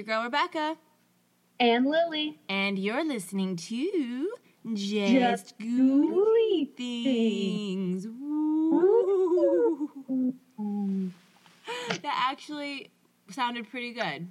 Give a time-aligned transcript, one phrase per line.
[0.00, 0.78] Your girl Rebecca,
[1.58, 2.38] And Lily.
[2.48, 4.32] and you're listening to
[4.72, 8.06] Just, Just Gooey Things.
[12.02, 12.90] That actually
[13.30, 14.30] sounded pretty good.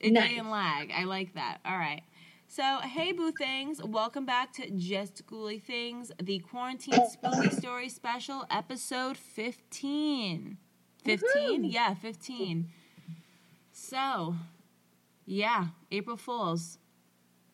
[0.00, 0.30] It Nice.
[0.30, 0.90] didn't lag.
[0.90, 1.58] I like that.
[1.66, 2.02] All right.
[2.48, 3.82] So, hey, Boo Things.
[3.84, 10.56] Welcome back to Just Ghouly Things, the Quarantine Spooky Story Special, episode 15.
[11.04, 11.62] 15?
[11.62, 11.72] Woohoo.
[11.72, 12.70] Yeah, 15.
[13.70, 14.36] So,
[15.26, 16.78] yeah, April Fools.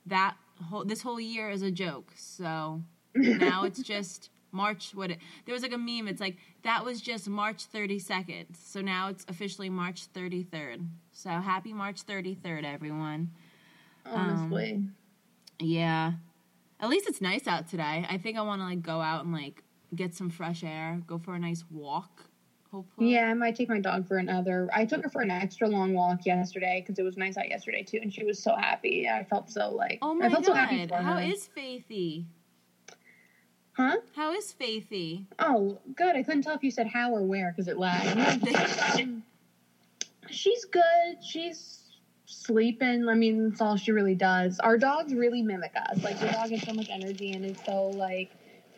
[0.06, 0.37] That
[0.69, 2.12] whole this whole year is a joke.
[2.16, 2.83] So,
[3.15, 7.01] now it's just March what it, there was like a meme it's like that was
[7.01, 8.46] just March 32nd.
[8.57, 10.87] So now it's officially March 33rd.
[11.12, 13.30] So happy March 33rd everyone.
[14.05, 14.73] honestly.
[14.73, 14.95] Um,
[15.59, 16.12] yeah.
[16.80, 18.07] At least it's nice out today.
[18.09, 19.62] I think I want to like go out and like
[19.95, 22.29] get some fresh air, go for a nice walk.
[22.73, 23.13] Hopefully.
[23.15, 24.68] yeah, I might take my dog for another.
[24.73, 27.82] I took her for an extra long walk yesterday because it was nice out yesterday
[27.82, 29.09] too, and she was so happy.
[29.09, 30.88] I felt so like Oh my I felt so happy god.
[30.88, 31.23] for How her.
[31.23, 32.24] is Faithy?
[33.73, 33.96] huh?
[34.15, 35.24] How is Faithy?
[35.38, 36.15] Oh, good.
[36.15, 38.46] I couldn't tell if you said how or where because it lagged.
[40.30, 41.24] She's good.
[41.24, 41.80] She's
[42.27, 43.09] sleeping.
[43.09, 44.60] I mean, that's all she really does.
[44.60, 46.02] Our dogs really mimic us.
[46.05, 48.30] Like, your dog has so much energy and is so, like,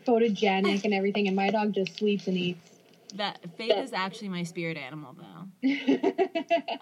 [0.07, 2.71] photogenic and everything, and my dog just sleeps and eats.
[3.15, 5.69] That Faith is actually my spirit animal though.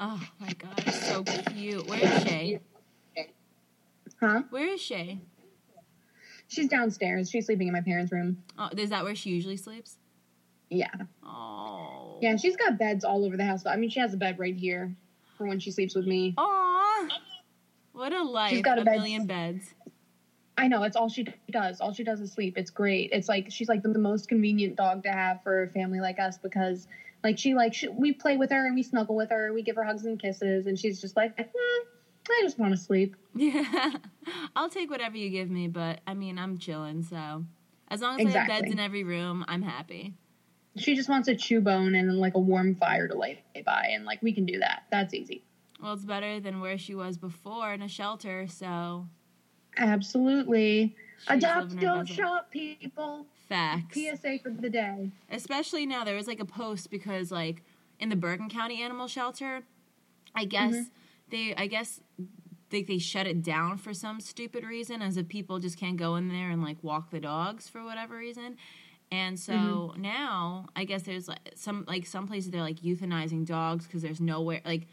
[0.03, 1.87] Oh my god, it's so cute.
[1.87, 2.61] Where is Shay?
[4.21, 4.43] huh?
[4.51, 5.21] Where is Shay?
[6.49, 7.31] She's downstairs.
[7.31, 8.43] She's sleeping in my parents' room.
[8.59, 9.99] Oh, is that where she usually sleeps?
[10.71, 10.91] Yeah.
[11.25, 12.19] Oh.
[12.23, 13.67] Yeah, she's got beds all over the house.
[13.67, 14.97] I mean, she has a bed right here
[15.37, 16.35] for when she sleeps with me.
[16.39, 17.09] Aw.
[17.93, 18.51] What a life.
[18.51, 18.97] She's got a a bed.
[18.97, 19.75] million beds.
[20.61, 21.81] I know it's all she does.
[21.81, 22.59] All she does is sleep.
[22.59, 23.11] It's great.
[23.13, 26.19] It's like she's like the, the most convenient dog to have for a family like
[26.19, 26.87] us because
[27.25, 29.55] like she like she, we play with her and we snuggle with her.
[29.55, 32.77] We give her hugs and kisses, and she's just like, eh, I just want to
[32.77, 33.17] sleep.
[33.35, 33.93] Yeah.
[34.55, 37.45] I'll take whatever you give me, but I mean, I'm chilling, so
[37.89, 40.15] as long as I have beds in every room, I'm happy.
[40.77, 44.05] She just wants a chew bone and like a warm fire to lay by, and
[44.05, 44.83] like we can do that.
[44.91, 45.45] That's easy.
[45.81, 49.07] Well, it's better than where she was before in a shelter, so
[49.77, 50.95] Absolutely.
[51.21, 53.27] she's Adopt, don't shop, people.
[53.49, 53.95] Facts.
[53.99, 55.11] PSA for the day.
[55.31, 57.63] especially now there was like a post because like
[57.99, 59.63] in the Bergen County Animal Shelter,
[60.35, 60.83] I guess Mm-hmm.
[61.31, 62.01] they I guess
[62.71, 66.15] they they shut it down for some stupid reason as if people just can't go
[66.15, 68.57] in there and like walk the dogs for whatever reason.
[69.11, 70.03] And so Mm-hmm.
[70.03, 74.21] now I guess there's like some like some places they're like euthanizing dogs because there's
[74.21, 74.87] nowhere like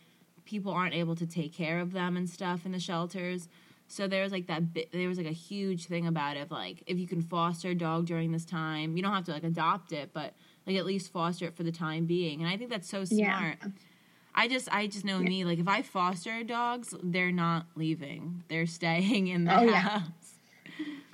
[0.46, 3.48] people aren't able to take care of them and stuff in the shelters.
[3.90, 6.84] So there was like that bit, there was like a huge thing about it like
[6.88, 9.92] if you can foster a dog during this time, you don't have to like adopt
[9.94, 10.34] it, but
[10.66, 12.42] like at least foster it for the time being.
[12.42, 13.54] And I think that's so Yeah.
[13.54, 13.58] smart.
[14.36, 18.44] I just I just know me like if I foster dogs, they're not leaving.
[18.50, 19.80] They're staying in the Oh, yeah.
[19.80, 20.04] house.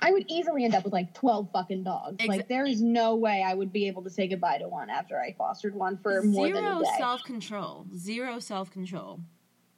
[0.02, 2.18] I would easily end up with like 12 fucking dogs.
[2.26, 5.18] Like, there is no way I would be able to say goodbye to one after
[5.18, 6.84] I fostered one for more than a day.
[6.84, 7.86] Zero self control.
[7.96, 9.20] Zero self control.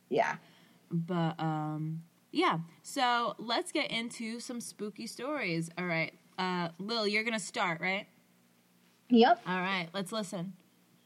[0.09, 0.37] yeah.
[0.91, 2.59] But um yeah.
[2.83, 5.71] So let's get into some spooky stories.
[5.79, 6.13] All right.
[6.39, 8.07] Uh Lil, you're gonna start, right?
[9.09, 9.41] Yep.
[9.47, 10.55] All right, let's listen.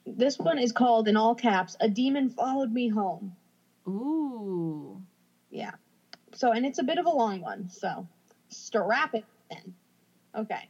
[0.06, 3.36] This one is called, in all caps, A Demon Followed Me Home.
[3.86, 5.02] Ooh.
[5.50, 5.72] Yeah.
[6.32, 7.68] So, and it's a bit of a long one.
[7.68, 8.08] So,
[8.48, 9.74] strap it in.
[10.34, 10.68] Okay.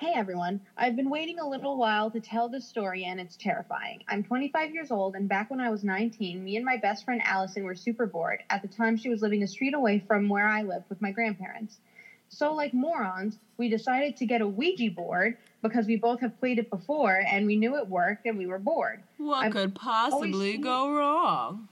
[0.00, 4.04] Hey everyone, I've been waiting a little while to tell this story and it's terrifying.
[4.06, 7.20] I'm 25 years old and back when I was 19, me and my best friend
[7.24, 8.44] Allison were super bored.
[8.48, 11.10] At the time, she was living a street away from where I lived with my
[11.10, 11.80] grandparents.
[12.28, 16.60] So, like morons, we decided to get a Ouija board because we both have played
[16.60, 19.02] it before and we knew it worked and we were bored.
[19.16, 21.66] What I've could possibly go wrong?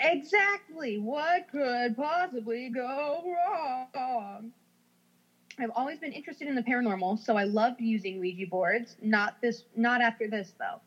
[0.00, 0.96] Exactly.
[0.96, 4.50] What could possibly go wrong?
[5.58, 8.96] I've always been interested in the paranormal, so I loved using Ouija boards.
[9.02, 10.80] Not this not after this though.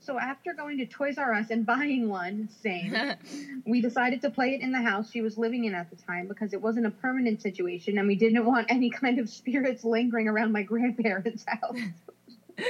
[0.00, 2.94] So after going to Toys R Us and buying one, same,
[3.66, 6.28] we decided to play it in the house she was living in at the time
[6.28, 10.28] because it wasn't a permanent situation and we didn't want any kind of spirits lingering
[10.28, 11.78] around my grandparents' house.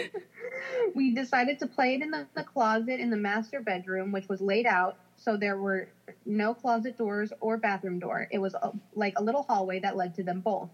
[0.95, 4.41] we decided to play it in the, the closet in the master bedroom, which was
[4.41, 5.89] laid out so there were
[6.27, 8.29] no closet doors or bathroom door.
[8.31, 10.69] It was a, like a little hallway that led to them both.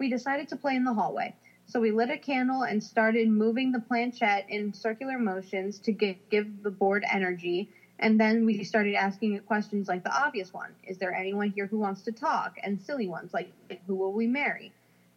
[0.00, 1.34] We decided to play in the hallway.
[1.66, 6.16] So we lit a candle and started moving the planchette in circular motions to give,
[6.30, 7.68] give the board energy.
[7.98, 11.66] And then we started asking it questions like the obvious one Is there anyone here
[11.66, 12.56] who wants to talk?
[12.62, 13.52] And silly ones like,
[13.86, 14.72] Who will we marry?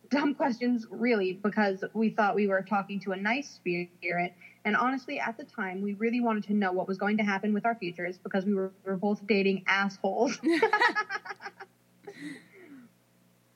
[0.09, 4.33] Dumb questions, really, because we thought we were talking to a nice spirit
[4.65, 7.53] And honestly, at the time, we really wanted to know what was going to happen
[7.53, 10.37] with our futures because we were, we were both dating assholes.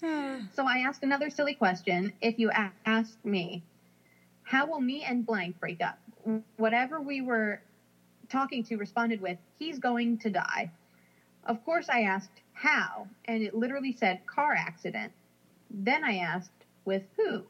[0.03, 0.41] Hmm.
[0.53, 2.13] so I asked another silly question.
[2.21, 2.51] If you
[2.85, 3.63] asked me,
[4.43, 5.97] how will me and blank break up?
[6.57, 7.61] Whatever we were
[8.29, 10.71] talking to responded with, he's going to die.
[11.45, 15.13] Of course, I asked how, and it literally said car accident.
[15.71, 16.51] Then I asked,
[16.85, 17.43] with who?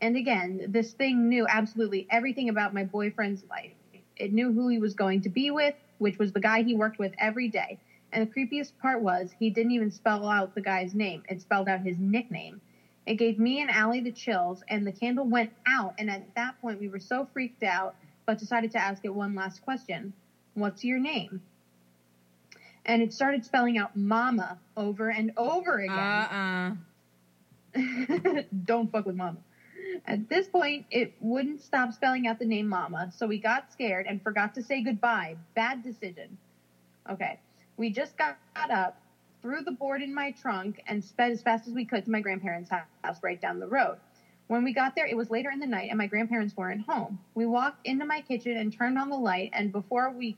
[0.00, 3.72] And again, this thing knew absolutely everything about my boyfriend's life.
[4.16, 6.98] It knew who he was going to be with, which was the guy he worked
[6.98, 7.78] with every day.
[8.12, 11.68] And the creepiest part was he didn't even spell out the guy's name, it spelled
[11.68, 12.60] out his nickname.
[13.06, 15.94] It gave me and Allie the chills, and the candle went out.
[15.98, 19.34] And at that point, we were so freaked out, but decided to ask it one
[19.34, 20.12] last question
[20.54, 21.40] What's your name?
[22.84, 25.98] And it started spelling out mama over and over again.
[25.98, 26.74] Uh
[27.76, 29.38] uh Don't fuck with mama.
[30.06, 34.06] At this point, it wouldn't stop spelling out the name mama, so we got scared
[34.06, 35.36] and forgot to say goodbye.
[35.54, 36.36] Bad decision.
[37.08, 37.38] Okay.
[37.76, 38.36] We just got
[38.70, 38.96] up,
[39.40, 42.20] threw the board in my trunk, and sped as fast as we could to my
[42.20, 43.96] grandparents' house right down the road.
[44.48, 47.18] When we got there, it was later in the night and my grandparents weren't home.
[47.34, 50.36] We walked into my kitchen and turned on the light, and before we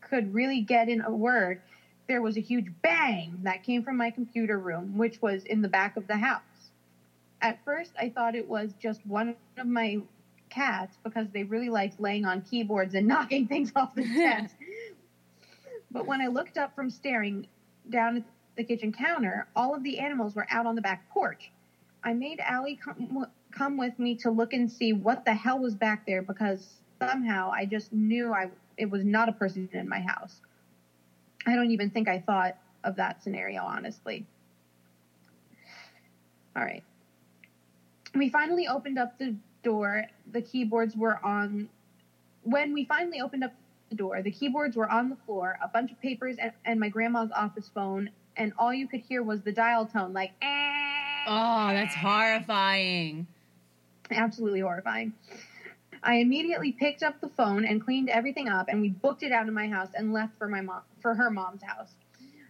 [0.00, 1.60] could really get in a word,
[2.08, 5.68] there was a huge bang that came from my computer room, which was in the
[5.68, 6.72] back of the house.
[7.40, 10.00] At first, I thought it was just one of my
[10.50, 14.56] cats because they really liked laying on keyboards and knocking things off the desk.
[15.90, 17.46] But when I looked up from staring
[17.88, 18.22] down at
[18.56, 21.50] the kitchen counter, all of the animals were out on the back porch.
[22.04, 25.74] I made Allie come, come with me to look and see what the hell was
[25.74, 30.00] back there because somehow I just knew I it was not a person in my
[30.00, 30.40] house.
[31.46, 34.26] I don't even think I thought of that scenario honestly.
[36.56, 36.82] All right.
[38.14, 40.04] We finally opened up the door.
[40.32, 41.68] The keyboards were on
[42.42, 43.52] when we finally opened up
[43.90, 46.88] the door, the keyboards were on the floor, a bunch of papers and, and my
[46.88, 51.24] grandma's office phone, and all you could hear was the dial tone like eh.
[51.26, 53.26] Oh, that's horrifying.
[54.10, 55.12] absolutely horrifying.
[56.02, 59.48] I immediately picked up the phone and cleaned everything up, and we booked it out
[59.48, 61.92] of my house and left for my mom for her mom's house.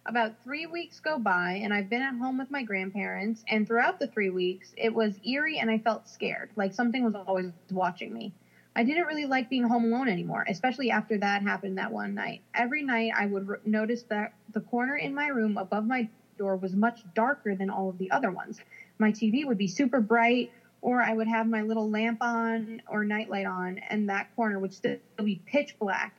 [0.07, 3.45] About three weeks go by, and I've been at home with my grandparents.
[3.49, 7.15] And throughout the three weeks, it was eerie, and I felt scared, like something was
[7.15, 8.33] always watching me.
[8.77, 12.43] I didn't really like being home alone anymore, especially after that happened that one night.
[12.55, 16.09] Every night, I would r- notice that the corner in my room above my
[16.39, 18.61] door was much darker than all of the other ones.
[18.99, 20.53] My TV would be super bright,
[20.83, 24.73] or I would have my little lamp on or nightlight on, and that corner would
[24.73, 26.15] still be pitch black.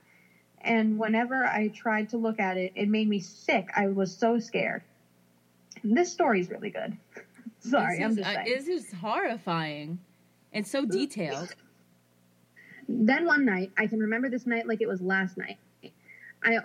[0.59, 3.69] And whenever I tried to look at it, it made me sick.
[3.75, 4.83] I was so scared.
[5.83, 6.97] This story's really good.
[7.59, 9.99] Sorry, this I'm is, just uh, this is horrifying.
[10.51, 11.55] It's so detailed.
[12.87, 15.57] Then one night, I can remember this night like it was last night.
[16.43, 16.57] I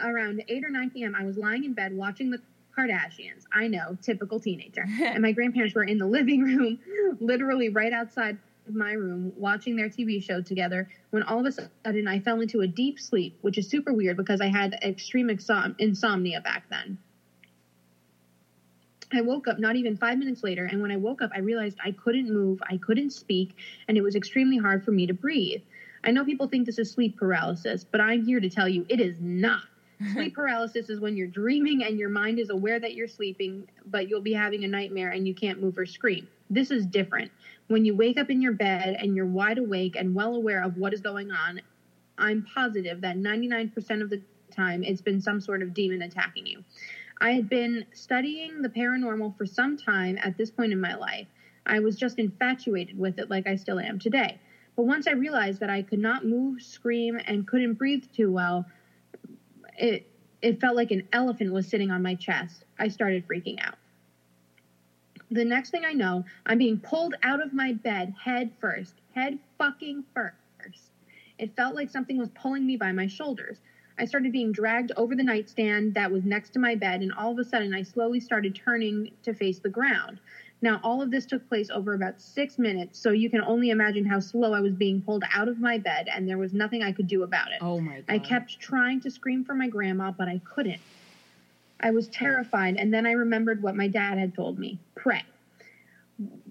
[0.00, 1.14] around 8 or 9 p.m.
[1.14, 2.40] I was lying in bed watching the
[2.76, 3.44] Kardashians.
[3.52, 4.84] I know, typical teenager.
[5.02, 6.78] and my grandparents were in the living room,
[7.20, 10.88] literally right outside of my room, watching their TV show together.
[11.10, 14.16] When all of a sudden I fell into a deep sleep, which is super weird
[14.16, 16.98] because I had extreme exom- insomnia back then.
[19.12, 21.78] I woke up not even five minutes later, and when I woke up, I realized
[21.84, 23.56] I couldn't move, I couldn't speak,
[23.88, 25.62] and it was extremely hard for me to breathe.
[26.04, 29.00] I know people think this is sleep paralysis, but I'm here to tell you it
[29.00, 29.62] is not.
[30.12, 34.08] Sleep paralysis is when you're dreaming and your mind is aware that you're sleeping, but
[34.08, 36.28] you'll be having a nightmare and you can't move or scream.
[36.48, 37.32] This is different.
[37.66, 40.76] When you wake up in your bed and you're wide awake and well aware of
[40.76, 41.60] what is going on,
[42.16, 44.22] I'm positive that 99% of the
[44.52, 46.64] time it's been some sort of demon attacking you.
[47.20, 51.26] I had been studying the paranormal for some time at this point in my life.
[51.66, 54.38] I was just infatuated with it like I still am today.
[54.76, 58.64] But once I realized that I could not move, scream, and couldn't breathe too well,
[59.76, 60.06] it
[60.40, 62.64] it felt like an elephant was sitting on my chest.
[62.78, 63.74] I started freaking out.
[65.30, 69.38] The next thing I know, I'm being pulled out of my bed head first, head
[69.58, 70.34] fucking first.
[71.38, 73.60] It felt like something was pulling me by my shoulders.
[73.98, 77.32] I started being dragged over the nightstand that was next to my bed, and all
[77.32, 80.20] of a sudden, I slowly started turning to face the ground.
[80.60, 84.04] Now, all of this took place over about six minutes, so you can only imagine
[84.04, 86.92] how slow I was being pulled out of my bed, and there was nothing I
[86.92, 87.58] could do about it.
[87.60, 88.04] Oh my god.
[88.08, 90.80] I kept trying to scream for my grandma, but I couldn't.
[91.80, 95.22] I was terrified, and then I remembered what my dad had told me pray.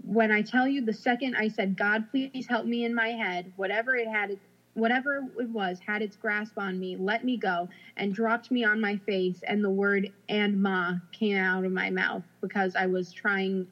[0.04, 3.52] When I tell you the second I said, God, please help me in my head,
[3.58, 4.38] whatever it had,
[4.78, 7.68] whatever it was, had its grasp on me, let me go,
[7.98, 11.90] and dropped me on my face, and the word and ma came out of my
[11.90, 13.66] mouth because I was trying,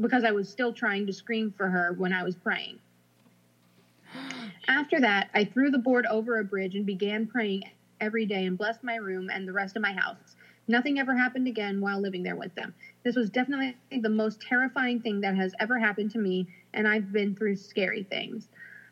[0.00, 2.78] because I was still trying to scream for her when I was praying.
[4.68, 7.64] After that, I threw the board over a bridge and began praying
[8.00, 10.36] every day and blessed my room and the rest of my house.
[10.68, 12.74] Nothing ever happened again while living there with them.
[13.02, 17.10] This was definitely the most terrifying thing that has ever happened to me, and I've
[17.10, 18.48] been through scary things.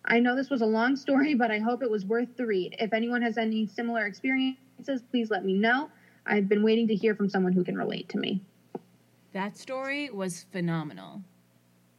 [0.06, 2.76] I know this was a long story, but I hope it was worth the read.
[2.78, 5.90] If anyone has any similar experiences, please let me know.
[6.26, 8.42] I've been waiting to hear from someone who can relate to me.
[9.32, 11.22] That story was phenomenal.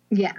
[0.10, 0.34] Yeah.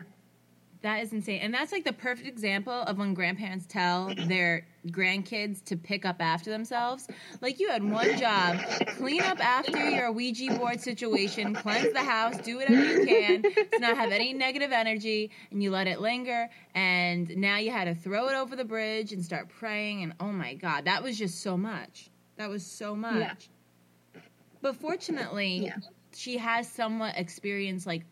[0.83, 1.41] That is insane.
[1.41, 6.17] And that's like the perfect example of when grandparents tell their grandkids to pick up
[6.21, 7.07] after themselves.
[7.41, 8.59] Like you had one job
[8.97, 13.79] clean up after your Ouija board situation, cleanse the house, do whatever you can to
[13.79, 16.49] not have any negative energy, and you let it linger.
[16.75, 20.03] And now you had to throw it over the bridge and start praying.
[20.03, 22.11] And oh my God, that was just so much.
[22.37, 23.49] That was so much.
[24.15, 24.21] Yeah.
[24.61, 25.77] But fortunately, Yeah.
[26.15, 28.05] she has somewhat experience like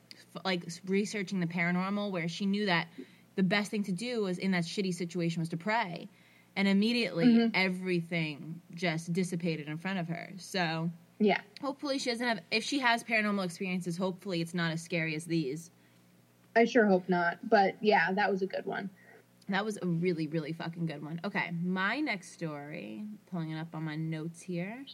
[0.45, 2.88] like researching the paranormal where she knew that
[3.37, 6.09] the best thing to do was in that shitty situation was to pray
[6.57, 7.51] and immediately Mhm.
[7.55, 11.41] everything just dissipated in front of her so Yeah.
[11.61, 15.27] hopefully she doesn't have if she has paranormal experiences hopefully it's not as scary as
[15.27, 15.71] these
[16.57, 17.39] I sure hope not.
[17.51, 18.89] But yeah, that was a good one.
[19.49, 23.75] that was a really really fucking good one okay my next story pulling it up
[23.75, 24.85] on my notes here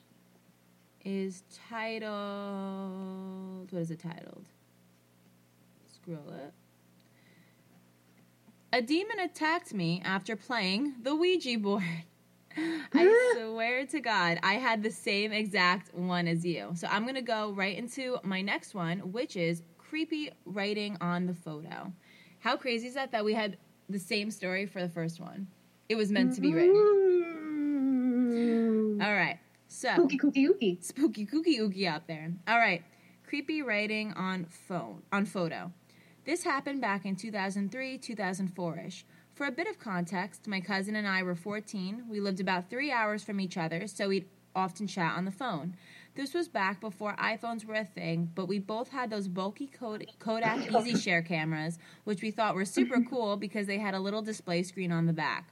[1.04, 4.45] is titled what is it titled
[5.87, 6.52] scroll it
[8.73, 11.85] a demon attacked me after playing the ouija board
[12.95, 16.73] I swear to God, I had the same exact one as you.
[16.75, 21.26] So I'm going to go right into my next one, which is creepy writing on
[21.26, 21.93] the photo.
[22.41, 23.57] How crazy is that that we had
[23.88, 25.47] the same story for the first one?
[25.88, 26.75] It was meant to be written.
[28.33, 29.05] Mm.
[29.05, 29.38] All right.
[29.69, 30.85] So, Kooky kooky ooky.
[30.85, 32.33] spooky kooky ooky out there.
[32.47, 32.83] All right.
[33.26, 35.73] Creepy writing on phone on photo.
[36.25, 39.02] This happened back in 2003, 2004ish.
[39.35, 42.05] For a bit of context, my cousin and I were 14.
[42.09, 45.75] We lived about three hours from each other, so we'd often chat on the phone.
[46.14, 50.07] This was back before iPhones were a thing, but we both had those bulky Kod-
[50.21, 54.62] Kodak EasyShare cameras, which we thought were super cool because they had a little display
[54.62, 55.49] screen on the back.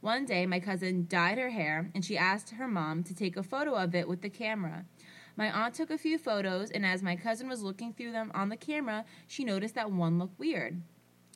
[0.00, 3.42] One day, my cousin dyed her hair, and she asked her mom to take a
[3.42, 4.86] photo of it with the camera.
[5.36, 8.48] My aunt took a few photos, and as my cousin was looking through them on
[8.48, 10.80] the camera, she noticed that one looked weird.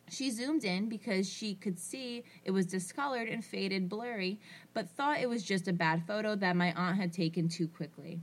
[0.08, 4.40] She zoomed in because she could see it was discolored and faded blurry,
[4.74, 8.20] but thought it was just a bad photo that my aunt had taken too quickly.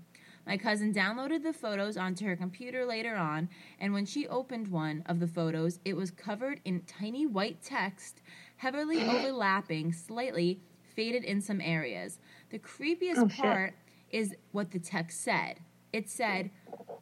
[0.48, 3.48] My cousin downloaded the photos onto her computer later on,
[3.80, 8.22] and when she opened one of the photos, it was covered in tiny white text,
[8.58, 10.60] heavily overlapping, slightly
[10.96, 12.20] faded in some areas.
[12.50, 13.76] The creepiest Oh, part
[14.10, 15.60] is what the text said.
[15.94, 16.52] It said,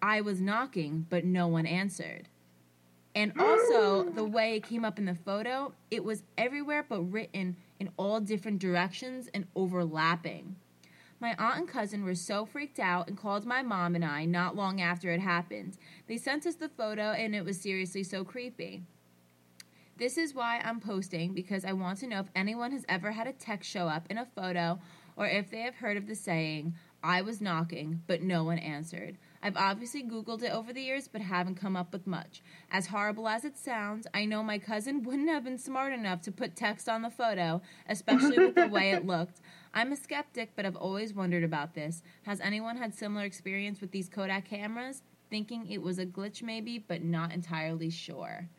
[0.02, 2.30] I was knocking, but no one answered.
[3.16, 7.56] And also, the way it came up in the photo, it was everywhere but written
[7.80, 10.58] in all different directions and overlapping.
[11.20, 14.56] My aunt and cousin were so freaked out and called my mom and I not
[14.56, 15.78] long after it happened.
[16.08, 18.84] They sent us the photo, and it was seriously so creepy.
[19.98, 23.28] This is why I'm posting because I want to know if anyone has ever had
[23.28, 24.78] a text show up in a photo
[25.16, 26.76] or if they have heard of the saying,
[27.06, 29.20] I was knocking, but no one answered.
[29.44, 32.42] I've obviously Googled it over the years, but haven't come up with much.
[32.72, 36.32] As horrible as it sounds, I know my cousin wouldn't have been smart enough to
[36.32, 39.40] put text on the photo, especially with the way it looked.
[39.72, 42.02] I'm a skeptic, but I've always wondered about this.
[42.24, 45.04] Has anyone had similar experience with these Kodak cameras?
[45.30, 48.50] Thinking it was a glitch, maybe, but not entirely sure.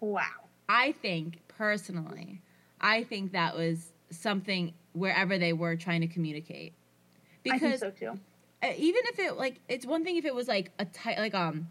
[0.00, 0.22] Wow.
[0.68, 2.42] I think personally,
[2.80, 6.72] I think that was something wherever they were trying to communicate.
[7.50, 8.18] I think Because so too.
[8.62, 11.68] even if it like it's one thing if it was like a ti- like um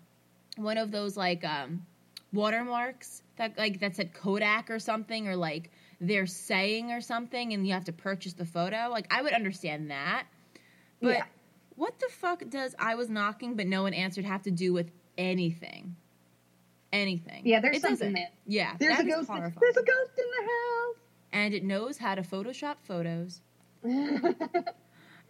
[0.58, 1.86] one of those like um
[2.34, 7.68] watermarks that like that said Kodak or something or like they're saying or something and
[7.68, 10.24] you have to purchase the photo like I would understand that
[11.02, 11.24] but Yeah.
[11.76, 14.92] what the fuck does I was knocking but no one answered have to do with
[15.18, 15.96] anything
[16.94, 18.14] anything Yeah, there's It something doesn't.
[18.14, 18.30] there.
[18.48, 19.30] yeah There's a ghost.
[19.30, 20.52] In, there's a ghost in the
[21.32, 23.42] and it knows how to photoshop photos
[23.86, 23.92] all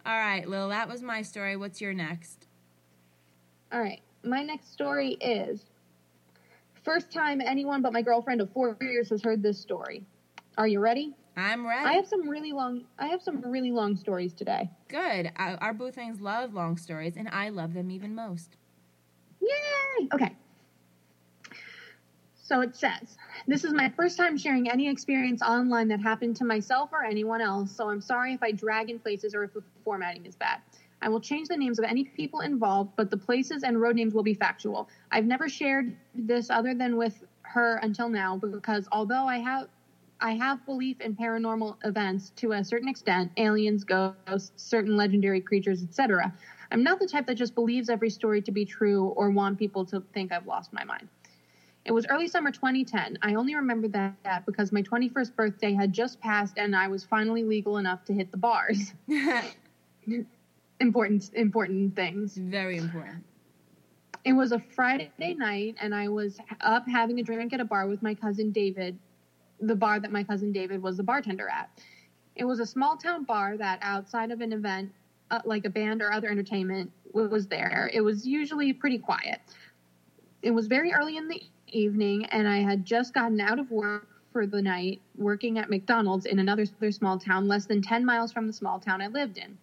[0.06, 2.46] right Lil that was my story what's your next
[3.72, 4.00] All right.
[4.24, 5.64] My next story is
[6.82, 10.04] first time anyone but my girlfriend of four years has heard this story.
[10.58, 11.14] Are you ready?
[11.36, 12.84] I'm ready I have some really long.
[12.98, 14.68] I have some really long stories today.
[14.88, 15.26] Good.
[15.26, 18.56] Uh, our, our boo things love long stories, and I love them even most.
[19.40, 20.08] Yay!
[20.12, 20.36] Okay.
[22.50, 23.16] So it says,
[23.46, 27.40] This is my first time sharing any experience online that happened to myself or anyone
[27.40, 30.58] else, so I'm sorry if I drag in places or if the formatting is bad.
[31.00, 34.14] I will change the names of any people involved, but the places and road names
[34.14, 34.88] will be factual.
[35.12, 39.68] I've never shared this other than with her until now because although I have
[40.20, 45.84] I have belief in paranormal events to a certain extent, aliens, ghosts, certain legendary creatures,
[45.84, 46.34] etc.
[46.72, 49.84] I'm not the type that just believes every story to be true or want people
[49.84, 51.08] to think I've lost my mind.
[51.90, 53.18] It was early summer 2010.
[53.20, 57.42] I only remember that because my 21st birthday had just passed and I was finally
[57.42, 58.94] legal enough to hit the bars.
[60.80, 62.36] important important things.
[62.36, 63.24] Very important.
[64.24, 67.88] It was a Friday night and I was up having a drink at a bar
[67.88, 68.96] with my cousin David,
[69.58, 71.70] the bar that my cousin David was the bartender at.
[72.36, 74.92] It was a small town bar that outside of an event
[75.32, 77.90] uh, like a band or other entertainment was there.
[77.92, 79.40] It was usually pretty quiet.
[80.42, 81.42] It was very early in the
[81.72, 86.26] evening, and I had just gotten out of work for the night working at McDonald's
[86.26, 89.58] in another small town less than 10 miles from the small town I lived in.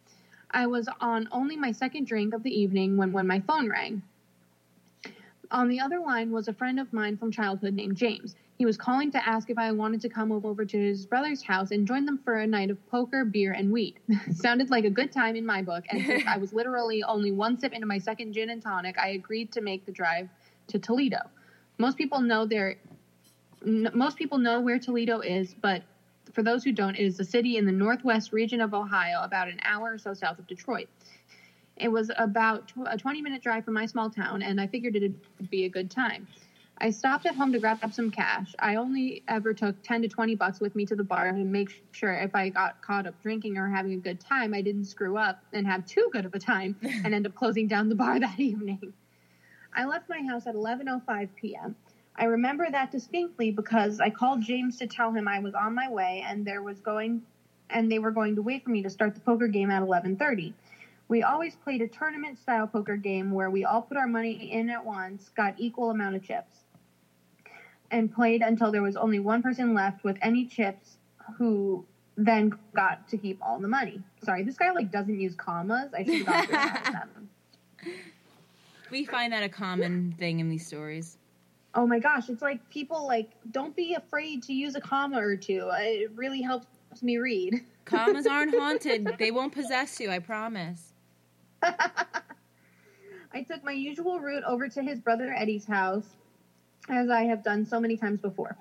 [0.51, 4.01] I was on only my second drink of the evening when, when my phone rang.
[5.51, 8.35] On the other line was a friend of mine from childhood named James.
[8.57, 11.71] He was calling to ask if I wanted to come over to his brother's house
[11.71, 13.99] and join them for a night of poker, beer, and weed.
[14.33, 17.59] Sounded like a good time in my book, and since I was literally only one
[17.59, 20.27] sip into my second gin and tonic, I agreed to make the drive
[20.67, 21.19] to Toledo.
[21.77, 22.75] Most people know there.
[23.65, 25.83] N- most people know where Toledo is, but
[26.33, 29.47] for those who don't, it is a city in the northwest region of Ohio, about
[29.47, 30.87] an hour or so south of Detroit.
[31.75, 34.95] It was about tw- a 20 minute drive from my small town, and I figured
[34.95, 35.15] it'd
[35.49, 36.27] be a good time.
[36.79, 38.53] I stopped at home to grab up some cash.
[38.59, 41.69] I only ever took 10 to 20 bucks with me to the bar to make
[41.91, 45.17] sure if I got caught up drinking or having a good time, I didn't screw
[45.17, 48.19] up and have too good of a time and end up closing down the bar
[48.19, 48.93] that evening.
[49.77, 51.75] I left my house at 11:05 p.m.
[52.15, 55.87] I remember that distinctly because I called James to tell him I was on my
[55.87, 57.21] way and there was going
[57.69, 60.53] and they were going to wait for me to start the poker game at 11:30.
[61.09, 64.69] We always played a tournament style poker game where we all put our money in
[64.71, 66.63] at once, got equal amount of chips,
[67.91, 70.97] and played until there was only one person left with any chips
[71.37, 71.85] who
[72.17, 74.01] then got to keep all the money.
[74.23, 75.93] Sorry, this guy like doesn't use commas.
[75.93, 77.29] I should have got them.
[78.89, 81.17] We find that a common thing in these stories.
[81.73, 85.35] Oh my gosh, it's like people like don't be afraid to use a comma or
[85.35, 85.69] two.
[85.71, 86.67] Uh, it really helps
[87.01, 87.61] me read.
[87.85, 89.15] Commas aren't haunted.
[89.17, 90.93] They won't possess you, I promise.
[91.61, 96.07] I took my usual route over to his brother Eddie's house,
[96.89, 98.57] as I have done so many times before.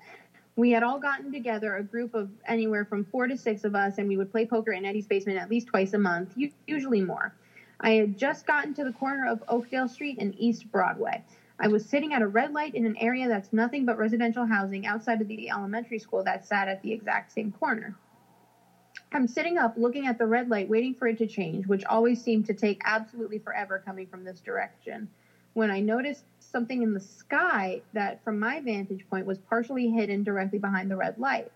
[0.55, 3.97] We had all gotten together, a group of anywhere from four to six of us,
[3.97, 6.35] and we would play poker in Eddie's basement at least twice a month,
[6.65, 7.33] usually more.
[7.79, 11.23] I had just gotten to the corner of Oakdale Street and East Broadway.
[11.59, 14.85] I was sitting at a red light in an area that's nothing but residential housing
[14.85, 17.95] outside of the elementary school that sat at the exact same corner.
[19.11, 22.21] I'm sitting up looking at the red light, waiting for it to change, which always
[22.21, 25.07] seemed to take absolutely forever coming from this direction.
[25.53, 30.23] When I noticed something in the sky that, from my vantage point, was partially hidden
[30.23, 31.51] directly behind the red light.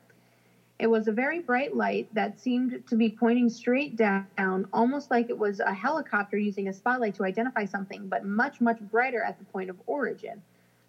[0.82, 5.30] It was a very bright light that seemed to be pointing straight down, almost like
[5.30, 9.38] it was a helicopter using a spotlight to identify something, but much, much brighter at
[9.38, 10.42] the point of origin.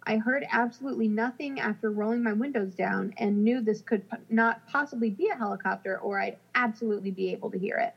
[0.07, 4.01] I heard absolutely nothing after rolling my windows down and knew this could
[4.31, 7.93] not possibly be a helicopter or I'd absolutely be able to hear it.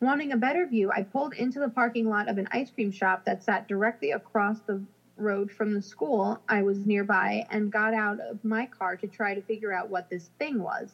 [0.00, 3.24] Wanting a better view, I pulled into the parking lot of an ice cream shop
[3.26, 4.82] that sat directly across the
[5.16, 9.34] road from the school I was nearby and got out of my car to try
[9.34, 10.92] to figure out what this thing was.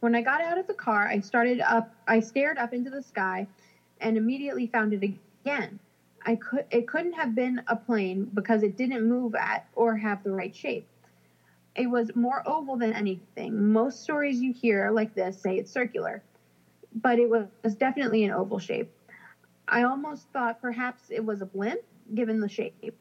[0.00, 3.02] When I got out of the car, I started up I stared up into the
[3.02, 3.46] sky
[4.00, 5.78] and immediately found it again.
[6.26, 10.22] I could it couldn't have been a plane because it didn't move at or have
[10.22, 10.86] the right shape.
[11.74, 13.72] It was more oval than anything.
[13.72, 16.22] Most stories you hear like this say it's circular,
[16.94, 18.92] but it was definitely an oval shape.
[19.66, 21.80] I almost thought perhaps it was a blimp
[22.12, 22.94] given the shape,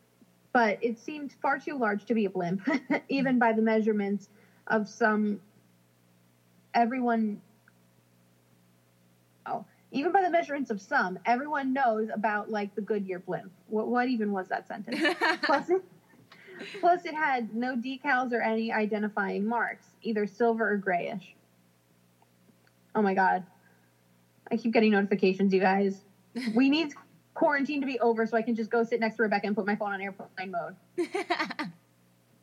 [0.54, 2.62] but it seemed far too large to be a blimp,
[3.10, 4.30] even by the measurements
[4.68, 5.40] of some.
[6.74, 7.42] Everyone.
[9.46, 13.52] Oh, even by the measurements of some, everyone knows about like the Goodyear blimp.
[13.68, 15.00] What what even was that sentence?
[15.44, 15.82] plus, it,
[16.80, 21.36] plus, it had no decals or any identifying marks, either silver or grayish.
[22.96, 23.44] Oh my god.
[24.52, 26.02] I keep getting notifications, you guys.
[26.56, 26.94] We need
[27.34, 29.66] quarantine to be over so I can just go sit next to Rebecca and put
[29.66, 30.76] my phone on airplane mode.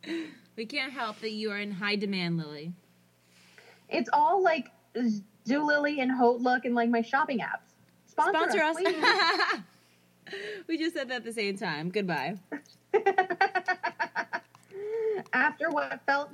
[0.57, 2.73] we can't help that you are in high demand, Lily.
[3.89, 4.71] It's all like
[5.47, 7.75] Zulily and Hotlook and like my shopping apps.
[8.07, 8.77] Sponsor, Sponsor us.
[8.77, 9.61] us.
[10.69, 11.91] we just said that at the same time.
[11.91, 12.37] Goodbye.
[15.33, 16.31] After what felt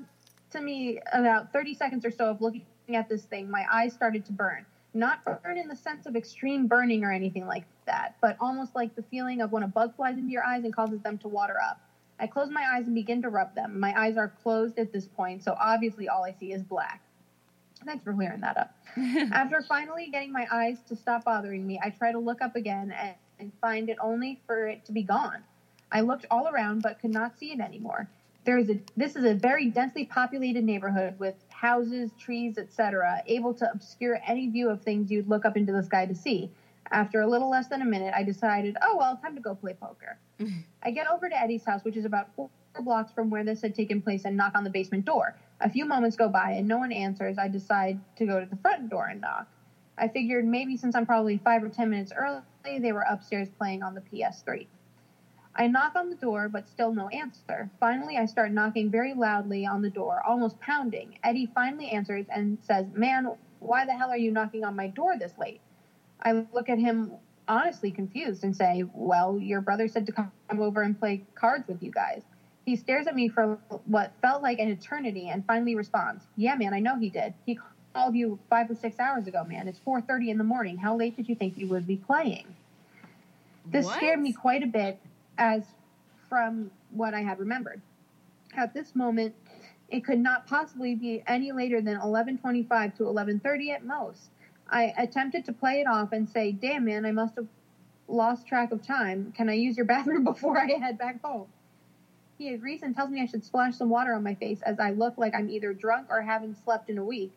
[0.51, 2.65] to me about 30 seconds or so of looking
[2.95, 4.65] at this thing, my eyes started to burn.
[4.97, 8.97] Not burn in the sense of extreme burning or anything like that, but almost like
[8.97, 11.57] the feeling of when a bug flies into your eyes and causes them to water
[11.63, 11.81] up.
[12.19, 13.79] I close my eyes and begin to rub them.
[13.79, 17.03] My eyes are closed at this point, so obviously all I see is black.
[17.85, 18.75] Thanks for clearing that up.
[19.33, 22.91] After finally getting my eyes to stop bothering me, I try to look up again
[22.99, 25.45] and, and find it only for it to be gone.
[25.93, 28.09] I looked all around but could not see it anymore.
[28.45, 33.55] There is a this is a very densely populated neighborhood with houses, trees, etc., able
[33.55, 36.51] to obscure any view of things you'd look up into the sky to see.
[36.91, 39.75] After a little less than a minute, I decided, oh well, time to go play
[39.75, 40.19] poker.
[40.83, 43.75] I get over to Eddie's house, which is about four blocks from where this had
[43.75, 45.35] taken place, and knock on the basement door.
[45.61, 47.39] A few moments go by and no one answers.
[47.39, 49.49] I decide to go to the front door and knock.
[49.97, 53.83] I figured maybe since I'm probably five or ten minutes early, they were upstairs playing
[53.83, 54.67] on the PS3.
[55.59, 57.71] I knock on the door, but still no answer.
[57.81, 61.19] Finally, I start knocking very loudly on the door, almost pounding.
[61.25, 65.17] Eddie finally answers and says, Man, why the hell are you knocking on my door
[65.19, 65.61] this late?
[66.23, 67.13] I look at him
[67.49, 71.83] honestly confused and say, Well, your brother said to come over and play cards with
[71.83, 72.23] you guys.
[72.67, 76.75] He stares at me for what felt like an eternity and finally responds, "Yeah, man,
[76.75, 77.33] I know he did.
[77.47, 77.61] He
[77.95, 79.69] called you 5 or 6 hours ago, man.
[79.69, 80.77] It's 4:30 in the morning.
[80.77, 82.45] How late did you think you would be playing?"
[83.65, 83.95] This What?
[83.95, 84.99] scared me quite a bit
[85.39, 85.75] as
[86.29, 87.81] from what I had remembered.
[88.55, 89.35] At this moment,
[89.89, 94.31] it could not possibly be any later than 11:25 to 11:30 at most.
[94.69, 97.47] I attempted to play it off and say, "Damn, man, I must have
[98.09, 99.33] lost track of time.
[99.33, 101.49] Can I use your bathroom before I head back home?"
[102.39, 104.91] He agrees and tells me I should splash some water on my face as I
[104.91, 107.33] look like I'm either drunk or haven't slept in a week.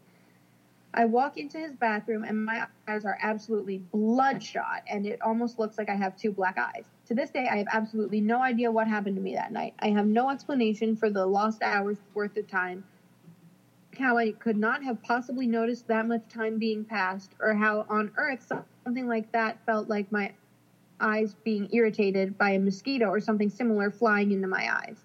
[0.94, 5.78] I walk into his bathroom and my eyes are absolutely bloodshot and it almost looks
[5.78, 6.86] like I have two black eyes.
[7.10, 9.74] To this day, I have absolutely no idea what happened to me that night.
[9.80, 12.84] I have no explanation for the lost hours worth of time,
[13.98, 18.12] how I could not have possibly noticed that much time being passed, or how on
[18.16, 18.54] earth
[18.86, 20.34] something like that felt like my
[21.00, 25.04] eyes being irritated by a mosquito or something similar flying into my eyes.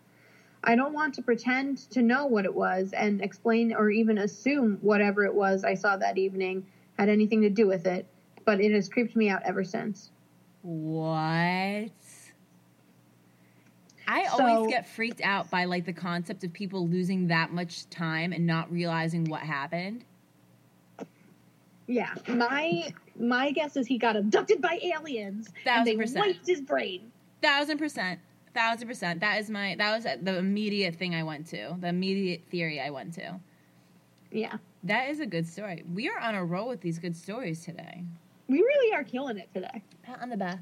[0.63, 4.77] I don't want to pretend to know what it was and explain or even assume
[4.83, 6.67] whatever it was I saw that evening
[6.99, 8.05] had anything to do with it,
[8.45, 10.11] but it has creeped me out ever since.
[10.65, 11.93] What?
[14.09, 17.89] I So- always get freaked out by like the concept of people losing that much
[17.91, 20.05] time and not realizing what happened.
[21.87, 26.25] Yeah, my my guess is he got abducted by aliens and they percent.
[26.27, 27.13] wiped his brain.
[27.43, 28.21] Thousand percent.
[28.55, 29.21] Thousand percent.
[29.21, 31.77] That is my that was the immediate thing I went to.
[31.79, 33.39] The immediate theory I went to.
[34.33, 35.85] Yeah, That is a good story.
[35.93, 38.03] We are on a roll with these good stories today.
[38.49, 39.83] We really are killing it today.
[40.03, 40.61] Pat on the back.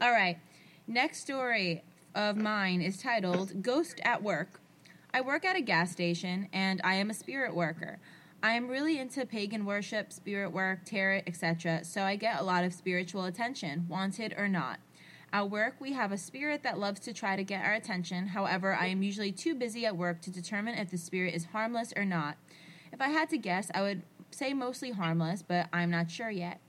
[0.00, 0.38] All right.
[0.86, 1.82] Next story
[2.14, 4.60] of mine is titled Ghost at Work.
[5.14, 7.98] I work at a gas station and I am a spirit worker.
[8.42, 12.64] I am really into pagan worship, spirit work, tarot, etc., so I get a lot
[12.64, 14.80] of spiritual attention, wanted or not.
[15.32, 18.26] At work, we have a spirit that loves to try to get our attention.
[18.26, 21.92] However, I am usually too busy at work to determine if the spirit is harmless
[21.96, 22.36] or not.
[22.92, 26.60] If I had to guess, I would say mostly harmless, but I'm not sure yet.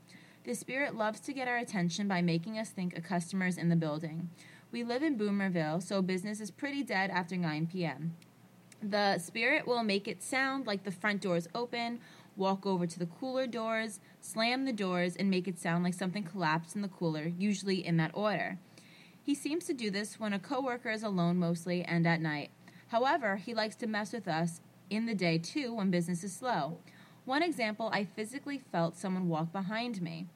[0.46, 3.70] The spirit loves to get our attention by making us think a customer is in
[3.70, 4.30] the building.
[4.74, 8.18] We live in Boomerville, so business is pretty dead after 9 p.m.
[8.82, 12.02] The spirit will make it sound like the front doors open,
[12.36, 16.24] walk over to the cooler doors, slam the doors, and make it sound like something
[16.24, 18.58] collapsed in the cooler, usually in that order.
[19.22, 22.52] He seems to do this when a coworker is alone mostly and at night.
[22.90, 26.80] However, he likes to mess with us in the day too when business is slow.
[27.26, 30.28] One example, I physically felt someone walk behind me.